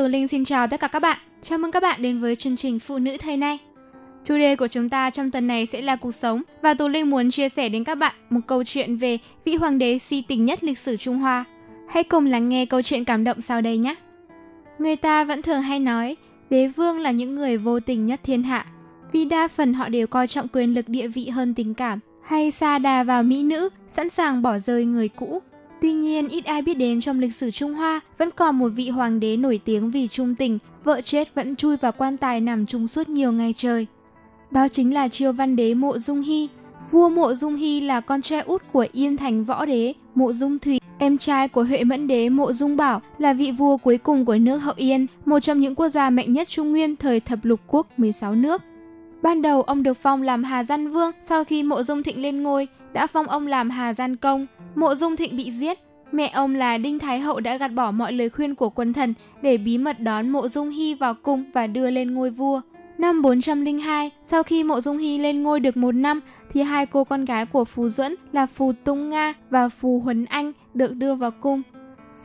[0.00, 1.18] Hello, Tú Linh xin chào tất cả các bạn.
[1.42, 3.58] Chào mừng các bạn đến với chương trình Phụ nữ thời nay.
[4.24, 7.10] Chủ đề của chúng ta trong tuần này sẽ là cuộc sống và Tú Linh
[7.10, 10.44] muốn chia sẻ đến các bạn một câu chuyện về vị hoàng đế si tình
[10.44, 11.44] nhất lịch sử Trung Hoa.
[11.88, 13.94] Hãy cùng lắng nghe câu chuyện cảm động sau đây nhé.
[14.78, 16.16] Người ta vẫn thường hay nói,
[16.50, 18.66] đế vương là những người vô tình nhất thiên hạ,
[19.12, 22.50] vì đa phần họ đều coi trọng quyền lực địa vị hơn tình cảm, hay
[22.50, 25.42] xa đà vào mỹ nữ, sẵn sàng bỏ rơi người cũ.
[25.80, 28.88] Tuy nhiên, ít ai biết đến trong lịch sử Trung Hoa vẫn còn một vị
[28.88, 32.66] hoàng đế nổi tiếng vì trung tình, vợ chết vẫn chui vào quan tài nằm
[32.66, 33.86] chung suốt nhiều ngày trời.
[34.50, 36.48] Đó chính là triều văn đế Mộ Dung Hy.
[36.90, 40.58] Vua Mộ Dung Hy là con trai út của Yên Thành Võ Đế, Mộ Dung
[40.58, 44.24] Thủy, em trai của Huệ Mẫn Đế Mộ Dung Bảo, là vị vua cuối cùng
[44.24, 47.38] của nước Hậu Yên, một trong những quốc gia mạnh nhất Trung Nguyên thời thập
[47.42, 48.62] lục quốc 16 nước.
[49.22, 52.42] Ban đầu ông được phong làm Hà Gian Vương, sau khi Mộ Dung Thịnh lên
[52.42, 54.46] ngôi, đã phong ông làm Hà Gian Công.
[54.74, 55.78] Mộ Dung Thịnh bị giết,
[56.12, 59.14] mẹ ông là Đinh Thái Hậu đã gạt bỏ mọi lời khuyên của quân thần
[59.42, 62.60] để bí mật đón Mộ Dung Hy vào cung và đưa lên ngôi vua.
[62.98, 66.20] Năm 402, sau khi Mộ Dung Hy lên ngôi được một năm,
[66.52, 70.24] thì hai cô con gái của Phù Duẫn là Phù Tung Nga và Phù Huấn
[70.24, 71.62] Anh được đưa vào cung.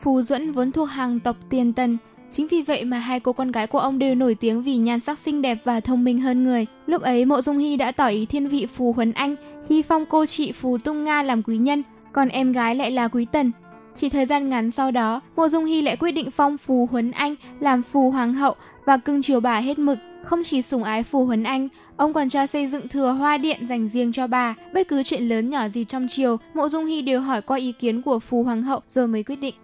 [0.00, 1.96] Phù Duẫn vốn thuộc hàng tộc Tiền Tần,
[2.30, 5.00] chính vì vậy mà hai cô con gái của ông đều nổi tiếng vì nhan
[5.00, 6.66] sắc xinh đẹp và thông minh hơn người.
[6.86, 9.36] Lúc ấy Mộ Dung Hy đã tỏ ý thiên vị Phù Huấn Anh
[9.68, 13.08] khi phong cô chị Phù Tung Nga làm quý nhân, còn em gái lại là
[13.08, 13.52] quý tần.
[13.94, 17.10] Chỉ thời gian ngắn sau đó, Mộ Dung Hy lại quyết định phong Phù Huấn
[17.10, 18.54] Anh làm Phù Hoàng hậu
[18.84, 19.98] và cưng chiều bà hết mực.
[20.24, 23.66] Không chỉ sủng ái Phù Huấn Anh, ông còn cho xây dựng thừa hoa điện
[23.66, 24.54] dành riêng cho bà.
[24.74, 27.72] Bất cứ chuyện lớn nhỏ gì trong triều, Mộ Dung Hy đều hỏi qua ý
[27.72, 29.54] kiến của Phù Hoàng hậu rồi mới quyết định.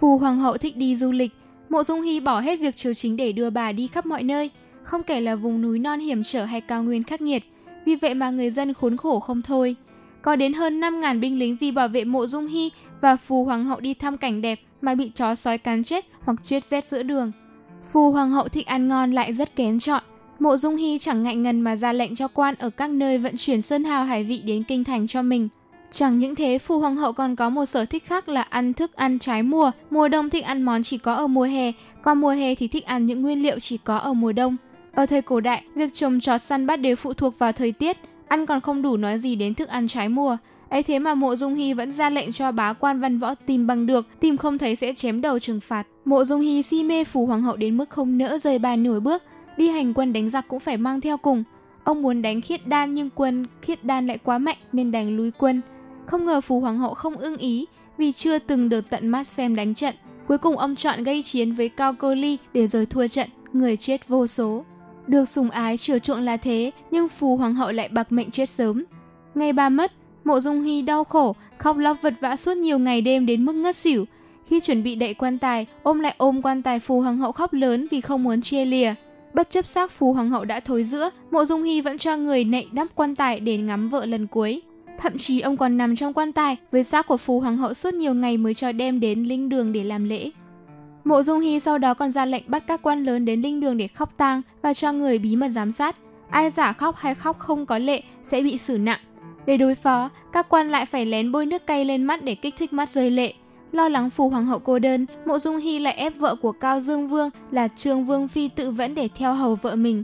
[0.00, 1.30] Phù Hoàng hậu thích đi du lịch,
[1.74, 4.50] Mộ Dung Hy bỏ hết việc triều chính để đưa bà đi khắp mọi nơi,
[4.82, 7.44] không kể là vùng núi non hiểm trở hay cao nguyên khắc nghiệt.
[7.84, 9.76] Vì vậy mà người dân khốn khổ không thôi.
[10.22, 12.70] Có đến hơn 5.000 binh lính vì bảo vệ Mộ Dung Hy
[13.00, 16.36] và Phù Hoàng hậu đi thăm cảnh đẹp mà bị chó sói cắn chết hoặc
[16.44, 17.32] chết rét giữa đường.
[17.92, 20.02] Phù Hoàng hậu thích ăn ngon lại rất kén chọn.
[20.38, 23.36] Mộ Dung Hy chẳng ngại ngần mà ra lệnh cho quan ở các nơi vận
[23.36, 25.48] chuyển sơn hào hải vị đến kinh thành cho mình.
[25.96, 28.96] Chẳng những thế, Phù Hoàng hậu còn có một sở thích khác là ăn thức
[28.96, 29.70] ăn trái mùa.
[29.90, 31.72] Mùa đông thích ăn món chỉ có ở mùa hè,
[32.02, 34.56] còn mùa hè thì thích ăn những nguyên liệu chỉ có ở mùa đông.
[34.94, 37.96] Ở thời cổ đại, việc trồng trọt săn bắt đều phụ thuộc vào thời tiết,
[38.28, 40.36] ăn còn không đủ nói gì đến thức ăn trái mùa.
[40.68, 43.66] ấy thế mà Mộ Dung Hy vẫn ra lệnh cho bá quan văn võ tìm
[43.66, 45.86] bằng được, tìm không thấy sẽ chém đầu trừng phạt.
[46.04, 49.00] Mộ Dung Hy si mê Phù Hoàng hậu đến mức không nỡ rời bà nửa
[49.00, 49.22] bước,
[49.56, 51.44] đi hành quân đánh giặc cũng phải mang theo cùng.
[51.84, 55.30] Ông muốn đánh khiết đan nhưng quân khiết đan lại quá mạnh nên đành lui
[55.30, 55.60] quân.
[56.06, 57.66] Không ngờ Phù Hoàng hậu không ưng ý
[57.98, 59.94] vì chưa từng được tận mắt xem đánh trận.
[60.28, 63.76] Cuối cùng ông chọn gây chiến với Cao Cô Ly để rồi thua trận, người
[63.76, 64.64] chết vô số.
[65.06, 68.48] Được sùng ái chiều chuộng là thế, nhưng Phù Hoàng hậu lại bạc mệnh chết
[68.48, 68.84] sớm.
[69.34, 69.92] Ngày bà mất,
[70.24, 73.52] Mộ Dung Hy đau khổ, khóc lóc vật vã suốt nhiều ngày đêm đến mức
[73.52, 74.04] ngất xỉu.
[74.46, 77.52] Khi chuẩn bị đậy quan tài, ôm lại ôm quan tài Phù Hoàng hậu khóc
[77.52, 78.94] lớn vì không muốn chia lìa.
[79.34, 82.44] Bất chấp xác Phù Hoàng hậu đã thối giữa, Mộ Dung Hy vẫn cho người
[82.44, 84.62] nậy đắp quan tài để ngắm vợ lần cuối.
[84.98, 87.94] Thậm chí ông còn nằm trong quan tài với xác của Phù Hoàng hậu suốt
[87.94, 90.30] nhiều ngày mới cho đem đến linh đường để làm lễ.
[91.04, 93.76] Mộ Dung Hy sau đó còn ra lệnh bắt các quan lớn đến linh đường
[93.76, 95.96] để khóc tang và cho người bí mật giám sát.
[96.30, 99.00] Ai giả khóc hay khóc không có lệ sẽ bị xử nặng.
[99.46, 102.54] Để đối phó, các quan lại phải lén bôi nước cay lên mắt để kích
[102.58, 103.32] thích mắt rơi lệ.
[103.72, 106.80] Lo lắng phù hoàng hậu cô đơn, Mộ Dung Hy lại ép vợ của Cao
[106.80, 110.02] Dương Vương là Trương Vương Phi tự vẫn để theo hầu vợ mình.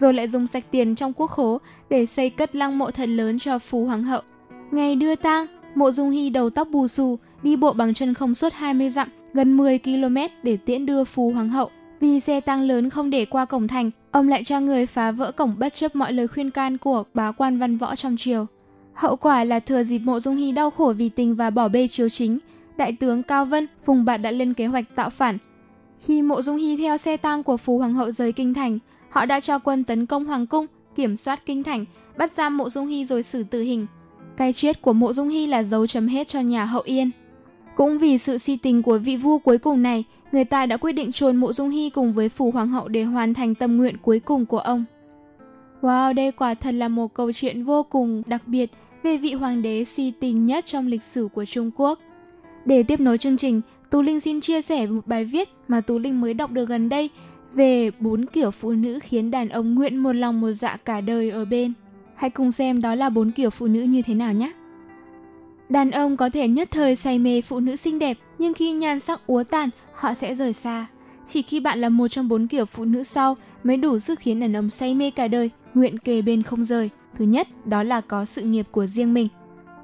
[0.00, 1.58] Rồi lại dùng sạch tiền trong quốc khố
[1.90, 4.22] để xây cất lăng mộ thật lớn cho phù hoàng hậu.
[4.70, 8.34] Ngày đưa tang, Mộ Dung Hy đầu tóc bù xù, đi bộ bằng chân không
[8.34, 11.70] suốt 20 dặm, gần 10 km để tiễn đưa Phú Hoàng hậu.
[12.00, 15.32] Vì xe tăng lớn không để qua cổng thành, ông lại cho người phá vỡ
[15.32, 18.46] cổng bất chấp mọi lời khuyên can của bá quan văn võ trong triều.
[18.94, 21.88] Hậu quả là thừa dịp Mộ Dung Hy đau khổ vì tình và bỏ bê
[21.88, 22.38] triều chính,
[22.76, 25.38] đại tướng Cao Vân, Phùng Bạt đã lên kế hoạch tạo phản.
[26.00, 28.78] Khi Mộ Dung Hy theo xe tang của Phú Hoàng hậu rời kinh thành,
[29.16, 31.84] họ đã cho quân tấn công Hoàng cung, kiểm soát kinh thành,
[32.18, 33.86] bắt giam Mộ Dung Hy rồi xử tử hình.
[34.36, 37.10] Cái chết của Mộ Dung Hy là dấu chấm hết cho nhà Hậu Yên.
[37.76, 40.92] Cũng vì sự si tình của vị vua cuối cùng này, người ta đã quyết
[40.92, 43.96] định chôn Mộ Dung Hy cùng với phủ Hoàng hậu để hoàn thành tâm nguyện
[44.02, 44.84] cuối cùng của ông.
[45.82, 48.70] Wow, đây quả thật là một câu chuyện vô cùng đặc biệt
[49.02, 51.98] về vị hoàng đế si tình nhất trong lịch sử của Trung Quốc.
[52.64, 53.60] Để tiếp nối chương trình,
[53.90, 56.88] Tú Linh xin chia sẻ một bài viết mà Tú Linh mới đọc được gần
[56.88, 57.10] đây
[57.54, 61.30] về bốn kiểu phụ nữ khiến đàn ông nguyện một lòng một dạ cả đời
[61.30, 61.72] ở bên.
[62.14, 64.52] Hãy cùng xem đó là bốn kiểu phụ nữ như thế nào nhé.
[65.68, 69.00] Đàn ông có thể nhất thời say mê phụ nữ xinh đẹp, nhưng khi nhan
[69.00, 70.86] sắc úa tàn, họ sẽ rời xa.
[71.24, 74.40] Chỉ khi bạn là một trong bốn kiểu phụ nữ sau mới đủ sức khiến
[74.40, 76.90] đàn ông say mê cả đời, nguyện kề bên không rời.
[77.14, 79.28] Thứ nhất, đó là có sự nghiệp của riêng mình.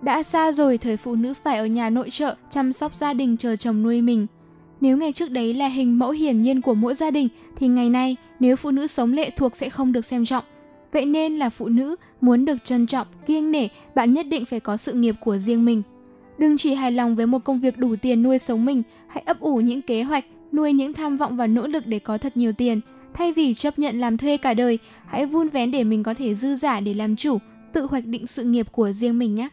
[0.02, 3.36] Đã xa rồi thời phụ nữ phải ở nhà nội trợ, chăm sóc gia đình
[3.36, 4.26] chờ chồng nuôi mình.
[4.82, 7.90] Nếu ngày trước đấy là hình mẫu hiển nhiên của mỗi gia đình, thì ngày
[7.90, 10.44] nay nếu phụ nữ sống lệ thuộc sẽ không được xem trọng.
[10.92, 14.60] Vậy nên là phụ nữ muốn được trân trọng, kiêng nể, bạn nhất định phải
[14.60, 15.82] có sự nghiệp của riêng mình.
[16.38, 19.40] Đừng chỉ hài lòng với một công việc đủ tiền nuôi sống mình, hãy ấp
[19.40, 22.52] ủ những kế hoạch, nuôi những tham vọng và nỗ lực để có thật nhiều
[22.52, 22.80] tiền.
[23.14, 26.34] Thay vì chấp nhận làm thuê cả đời, hãy vun vén để mình có thể
[26.34, 27.38] dư giả để làm chủ,
[27.72, 29.48] tự hoạch định sự nghiệp của riêng mình nhé.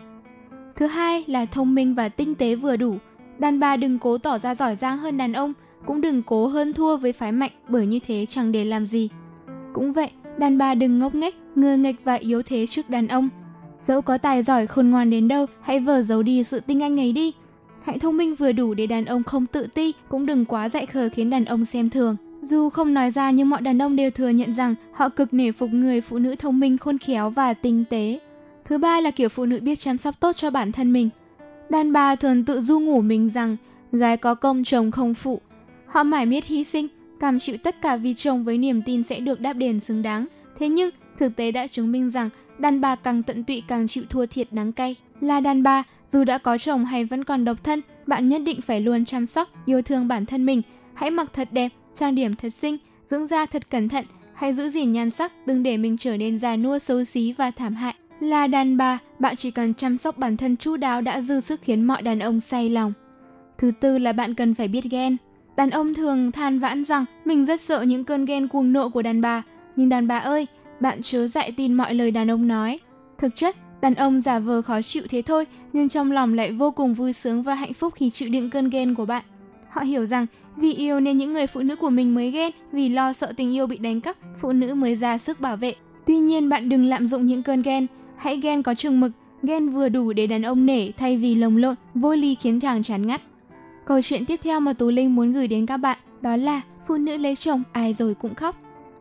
[0.75, 2.95] Thứ hai là thông minh và tinh tế vừa đủ.
[3.39, 5.53] Đàn bà đừng cố tỏ ra giỏi giang hơn đàn ông,
[5.85, 9.09] cũng đừng cố hơn thua với phái mạnh bởi như thế chẳng để làm gì.
[9.73, 13.29] Cũng vậy, đàn bà đừng ngốc nghếch, ngơ nghịch và yếu thế trước đàn ông.
[13.85, 16.99] Dẫu có tài giỏi khôn ngoan đến đâu, hãy vờ giấu đi sự tinh anh
[16.99, 17.33] ấy đi.
[17.83, 20.85] Hãy thông minh vừa đủ để đàn ông không tự ti, cũng đừng quá dại
[20.85, 22.15] khờ khiến đàn ông xem thường.
[22.41, 25.51] Dù không nói ra nhưng mọi đàn ông đều thừa nhận rằng họ cực nể
[25.51, 28.19] phục người phụ nữ thông minh, khôn khéo và tinh tế.
[28.65, 31.09] Thứ ba là kiểu phụ nữ biết chăm sóc tốt cho bản thân mình.
[31.69, 33.57] Đàn bà thường tự du ngủ mình rằng
[33.91, 35.41] gái có công chồng không phụ.
[35.87, 36.87] Họ mải miết hy sinh,
[37.19, 40.25] cam chịu tất cả vì chồng với niềm tin sẽ được đáp đền xứng đáng.
[40.59, 44.03] Thế nhưng, thực tế đã chứng minh rằng đàn bà càng tận tụy càng chịu
[44.09, 44.95] thua thiệt đáng cay.
[45.21, 48.61] Là đàn bà, dù đã có chồng hay vẫn còn độc thân, bạn nhất định
[48.61, 50.61] phải luôn chăm sóc, yêu thương bản thân mình.
[50.93, 54.69] Hãy mặc thật đẹp, trang điểm thật xinh, dưỡng da thật cẩn thận, hãy giữ
[54.69, 57.95] gìn nhan sắc, đừng để mình trở nên già nua xấu xí và thảm hại.
[58.19, 61.61] Là đàn bà, bạn chỉ cần chăm sóc bản thân chu đáo đã dư sức
[61.63, 62.93] khiến mọi đàn ông say lòng.
[63.57, 65.17] Thứ tư là bạn cần phải biết ghen.
[65.57, 69.01] Đàn ông thường than vãn rằng mình rất sợ những cơn ghen cuồng nộ của
[69.01, 69.43] đàn bà.
[69.75, 70.47] Nhưng đàn bà ơi,
[70.79, 72.79] bạn chớ dạy tin mọi lời đàn ông nói.
[73.17, 76.71] Thực chất, đàn ông giả vờ khó chịu thế thôi, nhưng trong lòng lại vô
[76.71, 79.23] cùng vui sướng và hạnh phúc khi chịu đựng cơn ghen của bạn.
[79.69, 82.89] Họ hiểu rằng vì yêu nên những người phụ nữ của mình mới ghen, vì
[82.89, 85.75] lo sợ tình yêu bị đánh cắp, phụ nữ mới ra sức bảo vệ.
[86.05, 87.87] Tuy nhiên bạn đừng lạm dụng những cơn ghen,
[88.19, 89.11] hãy ghen có chừng mực,
[89.43, 92.83] ghen vừa đủ để đàn ông nể thay vì lồng lộn, vô ly khiến chàng
[92.83, 93.21] chán ngắt.
[93.85, 96.97] Câu chuyện tiếp theo mà Tú Linh muốn gửi đến các bạn đó là phụ
[96.97, 98.55] nữ lấy chồng ai rồi cũng khóc.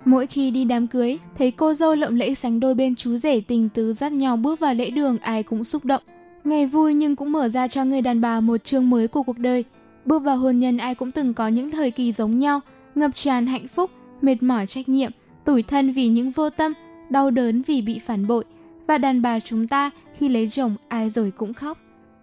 [0.05, 3.41] Mỗi khi đi đám cưới, thấy cô dâu lộng lẫy sánh đôi bên chú rể
[3.41, 6.03] tình tứ dắt nhau bước vào lễ đường ai cũng xúc động.
[6.45, 9.39] Ngày vui nhưng cũng mở ra cho người đàn bà một chương mới của cuộc
[9.39, 9.65] đời.
[10.05, 12.61] Bước vào hôn nhân ai cũng từng có những thời kỳ giống nhau,
[12.95, 13.91] ngập tràn hạnh phúc,
[14.23, 15.11] mệt mỏi trách nhiệm,
[15.45, 16.73] tủi thân vì những vô tâm,
[17.11, 18.45] đau đớn vì bị phản bội.
[18.89, 21.79] Và đàn bà chúng ta khi lấy chồng ai rồi cũng khóc.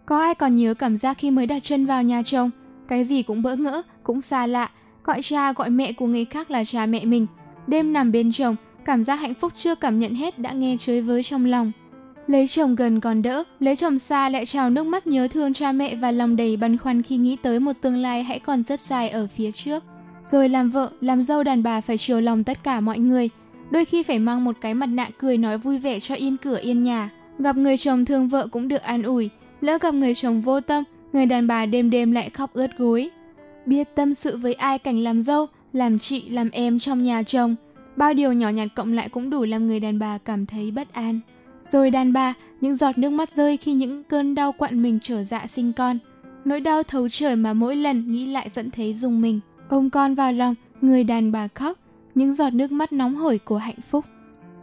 [0.05, 2.49] Có ai còn nhớ cảm giác khi mới đặt chân vào nhà chồng?
[2.88, 4.70] Cái gì cũng bỡ ngỡ, cũng xa lạ,
[5.03, 7.28] gọi cha gọi mẹ của người khác là cha mẹ mình.
[7.68, 8.55] Đêm nằm bên chồng,
[8.86, 11.72] cảm giác hạnh phúc chưa cảm nhận hết đã nghe chơi với trong lòng.
[12.28, 15.72] Lấy chồng gần còn đỡ, lấy chồng xa lại trào nước mắt nhớ thương cha
[15.72, 18.80] mẹ và lòng đầy băn khoăn khi nghĩ tới một tương lai hãy còn rất
[18.80, 19.84] dài ở phía trước.
[20.26, 23.30] Rồi làm vợ, làm dâu đàn bà phải chiều lòng tất cả mọi người.
[23.72, 26.59] Đôi khi phải mang một cái mặt nạ cười nói vui vẻ cho yên cửa
[26.61, 27.09] yên nhà.
[27.39, 29.30] Gặp người chồng thương vợ cũng được an ủi,
[29.61, 33.09] lỡ gặp người chồng vô tâm, người đàn bà đêm đêm lại khóc ướt gối.
[33.66, 37.55] Biết tâm sự với ai cảnh làm dâu, làm chị, làm em trong nhà chồng.
[37.95, 40.93] Bao điều nhỏ nhặt cộng lại cũng đủ làm người đàn bà cảm thấy bất
[40.93, 41.20] an.
[41.63, 45.24] Rồi đàn bà, những giọt nước mắt rơi khi những cơn đau quặn mình trở
[45.24, 45.99] dạ sinh con.
[46.45, 49.39] Nỗi đau thấu trời mà mỗi lần nghĩ lại vẫn thấy dùng mình.
[49.70, 51.78] Ôm con vào lòng, người đàn bà khóc,
[52.16, 54.05] những giọt nước mắt nóng hổi của hạnh phúc.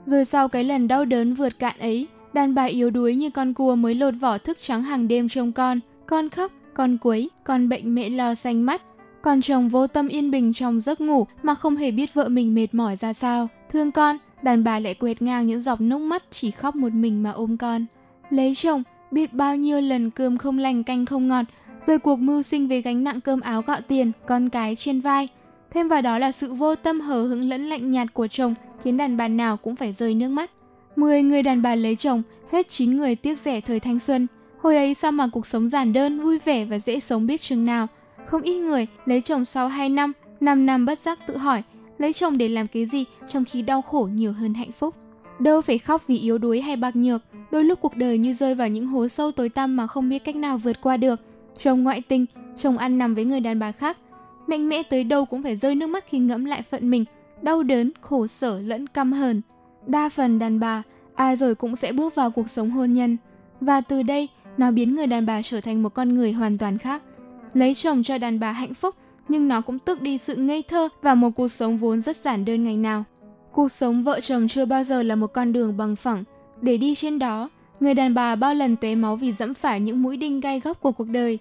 [0.07, 3.55] Rồi sau cái lần đau đớn vượt cạn ấy, đàn bà yếu đuối như con
[3.55, 5.81] cua mới lột vỏ thức trắng hàng đêm trông con.
[6.07, 8.83] Con khóc, con quấy, con bệnh mẹ lo xanh mắt.
[9.23, 12.55] Còn chồng vô tâm yên bình trong giấc ngủ mà không hề biết vợ mình
[12.55, 13.49] mệt mỏi ra sao.
[13.69, 17.23] Thương con, đàn bà lại quẹt ngang những giọt nước mắt chỉ khóc một mình
[17.23, 17.87] mà ôm con.
[18.31, 21.45] Lấy chồng, biết bao nhiêu lần cơm không lành canh không ngọt,
[21.83, 25.29] rồi cuộc mưu sinh với gánh nặng cơm áo gạo tiền, con cái trên vai.
[25.73, 28.97] Thêm vào đó là sự vô tâm hờ hững lẫn lạnh nhạt của chồng khiến
[28.97, 30.51] đàn bà nào cũng phải rơi nước mắt.
[30.97, 34.27] 10 người đàn bà lấy chồng, hết 9 người tiếc rẻ thời thanh xuân.
[34.61, 37.65] Hồi ấy sao mà cuộc sống giản đơn, vui vẻ và dễ sống biết chừng
[37.65, 37.87] nào.
[38.27, 41.63] Không ít người lấy chồng sau 2 năm, 5 năm bất giác tự hỏi
[41.99, 44.95] lấy chồng để làm cái gì trong khi đau khổ nhiều hơn hạnh phúc.
[45.39, 48.55] Đâu phải khóc vì yếu đuối hay bạc nhược, đôi lúc cuộc đời như rơi
[48.55, 51.21] vào những hố sâu tối tăm mà không biết cách nào vượt qua được.
[51.59, 53.97] Chồng ngoại tình, chồng ăn nằm với người đàn bà khác.
[54.53, 57.05] Mạnh mẽ tới đâu cũng phải rơi nước mắt khi ngẫm lại phận mình,
[57.43, 59.41] đau đớn, khổ sở lẫn căm hờn.
[59.87, 60.83] Đa phần đàn bà,
[61.15, 63.17] ai rồi cũng sẽ bước vào cuộc sống hôn nhân.
[63.61, 66.79] Và từ đây, nó biến người đàn bà trở thành một con người hoàn toàn
[66.79, 67.03] khác.
[67.53, 68.95] Lấy chồng cho đàn bà hạnh phúc,
[69.29, 72.45] nhưng nó cũng tước đi sự ngây thơ và một cuộc sống vốn rất giản
[72.45, 73.05] đơn ngày nào.
[73.53, 76.25] Cuộc sống vợ chồng chưa bao giờ là một con đường bằng phẳng.
[76.61, 77.51] Để đi trên đó,
[77.81, 80.81] người đàn bà bao lần tuế máu vì dẫm phải những mũi đinh gai góc
[80.81, 81.39] của cuộc đời.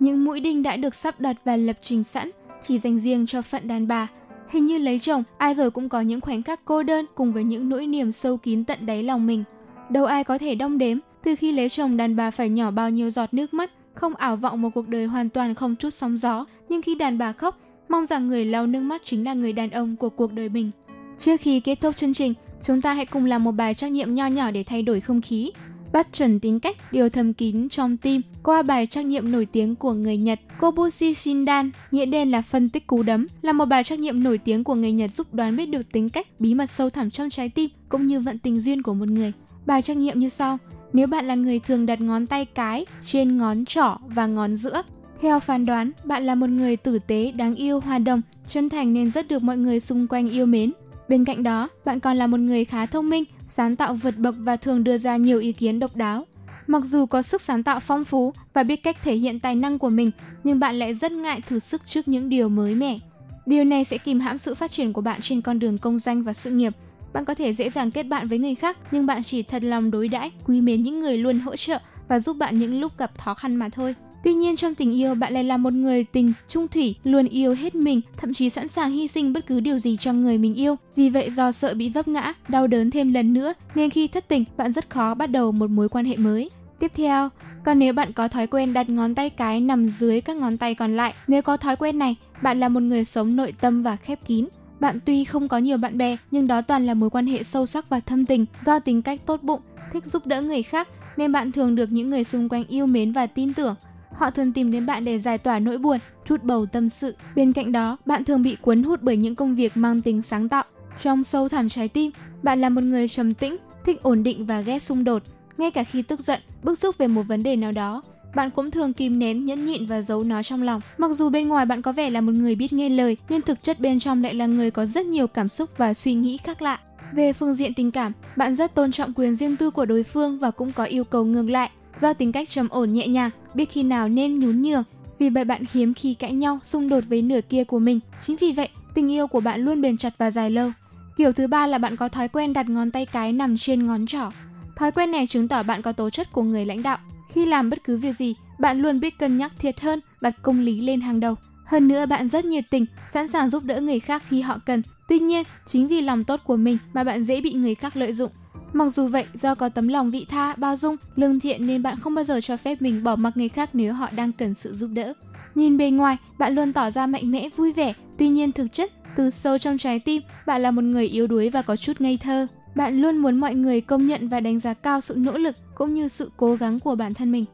[0.00, 2.30] Những mũi đinh đã được sắp đặt và lập trình sẵn,
[2.64, 4.08] chỉ dành riêng cho phận đàn bà.
[4.48, 7.44] Hình như lấy chồng, ai rồi cũng có những khoảnh khắc cô đơn cùng với
[7.44, 9.44] những nỗi niềm sâu kín tận đáy lòng mình.
[9.90, 12.90] Đâu ai có thể đong đếm, từ khi lấy chồng đàn bà phải nhỏ bao
[12.90, 16.18] nhiêu giọt nước mắt, không ảo vọng một cuộc đời hoàn toàn không chút sóng
[16.18, 17.58] gió, nhưng khi đàn bà khóc,
[17.88, 20.70] mong rằng người lau nước mắt chính là người đàn ông của cuộc đời mình.
[21.18, 24.14] Trước khi kết thúc chương trình, chúng ta hãy cùng làm một bài trắc nghiệm
[24.14, 25.52] nho nhỏ để thay đổi không khí.
[25.94, 29.76] Bắt chuẩn tính cách, điều thầm kín trong tim qua bài trắc nghiệm nổi tiếng
[29.76, 33.84] của người Nhật Kobushi Shindan, nghĩa đen là phân tích cú đấm, là một bài
[33.84, 36.70] trắc nghiệm nổi tiếng của người Nhật giúp đoán biết được tính cách, bí mật
[36.70, 39.32] sâu thẳm trong trái tim cũng như vận tình duyên của một người.
[39.66, 40.58] Bài trắc nghiệm như sau:
[40.92, 44.82] nếu bạn là người thường đặt ngón tay cái trên ngón trỏ và ngón giữa,
[45.20, 48.92] theo phán đoán, bạn là một người tử tế, đáng yêu, hòa đồng, chân thành
[48.92, 50.72] nên rất được mọi người xung quanh yêu mến.
[51.08, 54.34] Bên cạnh đó, bạn còn là một người khá thông minh, sáng tạo vượt bậc
[54.38, 56.26] và thường đưa ra nhiều ý kiến độc đáo.
[56.66, 59.78] Mặc dù có sức sáng tạo phong phú và biết cách thể hiện tài năng
[59.78, 60.10] của mình,
[60.44, 62.98] nhưng bạn lại rất ngại thử sức trước những điều mới mẻ.
[63.46, 66.22] Điều này sẽ kìm hãm sự phát triển của bạn trên con đường công danh
[66.22, 66.72] và sự nghiệp.
[67.12, 69.90] Bạn có thể dễ dàng kết bạn với người khác, nhưng bạn chỉ thật lòng
[69.90, 71.78] đối đãi, quý mến những người luôn hỗ trợ
[72.08, 73.94] và giúp bạn những lúc gặp khó khăn mà thôi.
[74.24, 77.54] Tuy nhiên trong tình yêu bạn lại là một người tình trung thủy, luôn yêu
[77.54, 80.54] hết mình, thậm chí sẵn sàng hy sinh bất cứ điều gì cho người mình
[80.54, 80.76] yêu.
[80.96, 84.28] Vì vậy do sợ bị vấp ngã, đau đớn thêm lần nữa nên khi thất
[84.28, 86.50] tình bạn rất khó bắt đầu một mối quan hệ mới.
[86.78, 87.28] Tiếp theo,
[87.64, 90.74] còn nếu bạn có thói quen đặt ngón tay cái nằm dưới các ngón tay
[90.74, 93.96] còn lại, nếu có thói quen này, bạn là một người sống nội tâm và
[93.96, 94.48] khép kín.
[94.80, 97.66] Bạn tuy không có nhiều bạn bè, nhưng đó toàn là mối quan hệ sâu
[97.66, 99.60] sắc và thâm tình do tính cách tốt bụng,
[99.92, 103.12] thích giúp đỡ người khác, nên bạn thường được những người xung quanh yêu mến
[103.12, 103.74] và tin tưởng.
[104.16, 107.14] Họ thường tìm đến bạn để giải tỏa nỗi buồn, chút bầu tâm sự.
[107.36, 110.48] Bên cạnh đó, bạn thường bị cuốn hút bởi những công việc mang tính sáng
[110.48, 110.64] tạo.
[111.02, 112.12] Trong sâu thẳm trái tim,
[112.42, 115.22] bạn là một người trầm tĩnh, thích ổn định và ghét xung đột.
[115.58, 118.02] Ngay cả khi tức giận, bức xúc về một vấn đề nào đó,
[118.34, 120.80] bạn cũng thường kìm nén, nhẫn nhịn và giấu nó trong lòng.
[120.98, 123.62] Mặc dù bên ngoài bạn có vẻ là một người biết nghe lời, nhưng thực
[123.62, 126.62] chất bên trong lại là người có rất nhiều cảm xúc và suy nghĩ khác
[126.62, 126.78] lạ.
[127.12, 130.38] Về phương diện tình cảm, bạn rất tôn trọng quyền riêng tư của đối phương
[130.38, 131.70] và cũng có yêu cầu ngược lại.
[132.00, 134.82] Do tính cách trầm ổn nhẹ nhàng, biết khi nào nên nhún nhường,
[135.18, 138.00] vì vậy bạn hiếm khi cãi nhau, xung đột với nửa kia của mình.
[138.20, 140.70] Chính vì vậy, tình yêu của bạn luôn bền chặt và dài lâu.
[141.16, 144.06] Kiểu thứ ba là bạn có thói quen đặt ngón tay cái nằm trên ngón
[144.06, 144.30] trỏ.
[144.76, 146.98] Thói quen này chứng tỏ bạn có tố chất của người lãnh đạo.
[147.32, 150.60] Khi làm bất cứ việc gì, bạn luôn biết cân nhắc thiệt hơn, đặt công
[150.60, 151.34] lý lên hàng đầu.
[151.66, 154.82] Hơn nữa bạn rất nhiệt tình, sẵn sàng giúp đỡ người khác khi họ cần.
[155.08, 158.12] Tuy nhiên, chính vì lòng tốt của mình mà bạn dễ bị người khác lợi
[158.12, 158.30] dụng.
[158.74, 161.96] Mặc dù vậy, do có tấm lòng vị tha, bao dung, lương thiện nên bạn
[162.00, 164.74] không bao giờ cho phép mình bỏ mặc người khác nếu họ đang cần sự
[164.74, 165.12] giúp đỡ.
[165.54, 168.92] Nhìn bề ngoài, bạn luôn tỏ ra mạnh mẽ, vui vẻ, tuy nhiên thực chất,
[169.16, 172.16] từ sâu trong trái tim, bạn là một người yếu đuối và có chút ngây
[172.16, 172.46] thơ.
[172.76, 175.94] Bạn luôn muốn mọi người công nhận và đánh giá cao sự nỗ lực cũng
[175.94, 177.44] như sự cố gắng của bản thân mình.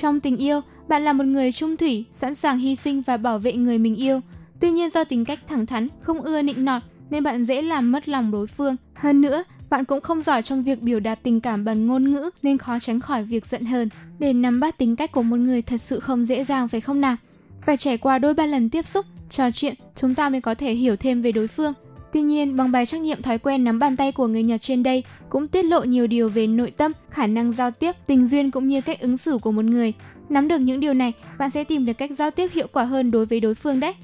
[0.00, 3.38] Trong tình yêu, bạn là một người trung thủy, sẵn sàng hy sinh và bảo
[3.38, 4.20] vệ người mình yêu.
[4.60, 7.92] Tuy nhiên do tính cách thẳng thắn, không ưa nịnh nọt nên bạn dễ làm
[7.92, 8.76] mất lòng đối phương.
[8.94, 12.30] Hơn nữa, bạn cũng không giỏi trong việc biểu đạt tình cảm bằng ngôn ngữ
[12.42, 13.88] nên khó tránh khỏi việc giận hờn.
[14.18, 17.00] Để nắm bắt tính cách của một người thật sự không dễ dàng phải không
[17.00, 17.16] nào?
[17.62, 20.72] Phải trải qua đôi ba lần tiếp xúc, trò chuyện, chúng ta mới có thể
[20.72, 21.72] hiểu thêm về đối phương.
[22.12, 24.82] Tuy nhiên, bằng bài trắc nghiệm thói quen nắm bàn tay của người Nhật trên
[24.82, 28.50] đây cũng tiết lộ nhiều điều về nội tâm, khả năng giao tiếp, tình duyên
[28.50, 29.92] cũng như cách ứng xử của một người.
[30.28, 33.10] Nắm được những điều này, bạn sẽ tìm được cách giao tiếp hiệu quả hơn
[33.10, 33.94] đối với đối phương đấy.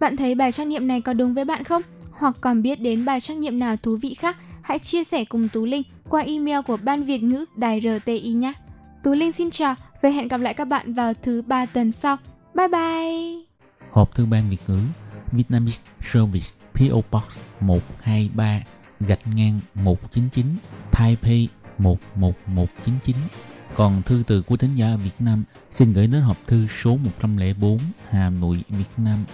[0.00, 1.82] Bạn thấy bài trắc nghiệm này có đúng với bạn không?
[2.10, 5.48] Hoặc còn biết đến bài trắc nghiệm nào thú vị khác, hãy chia sẻ cùng
[5.48, 8.52] Tú Linh qua email của Ban Việt ngữ Đài RTI nhé.
[9.02, 12.16] Tú Linh xin chào và hẹn gặp lại các bạn vào thứ ba tuần sau.
[12.54, 13.44] Bye bye!
[13.90, 14.78] Hộp thư ban Việt ngữ
[15.32, 18.60] Vietnamese Service PO Box 123
[19.00, 20.46] gạch ngang 199
[20.92, 21.48] Taipei
[21.78, 23.16] 11199
[23.74, 27.78] Còn thư từ của thính giả Việt Nam xin gửi đến hộp thư số 104
[28.10, 29.24] Hà Nội, Việt Nam.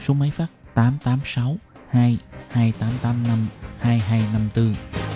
[0.00, 1.56] Số máy phát 886
[1.92, 2.18] 2
[2.52, 3.48] 2885
[3.80, 5.07] 2254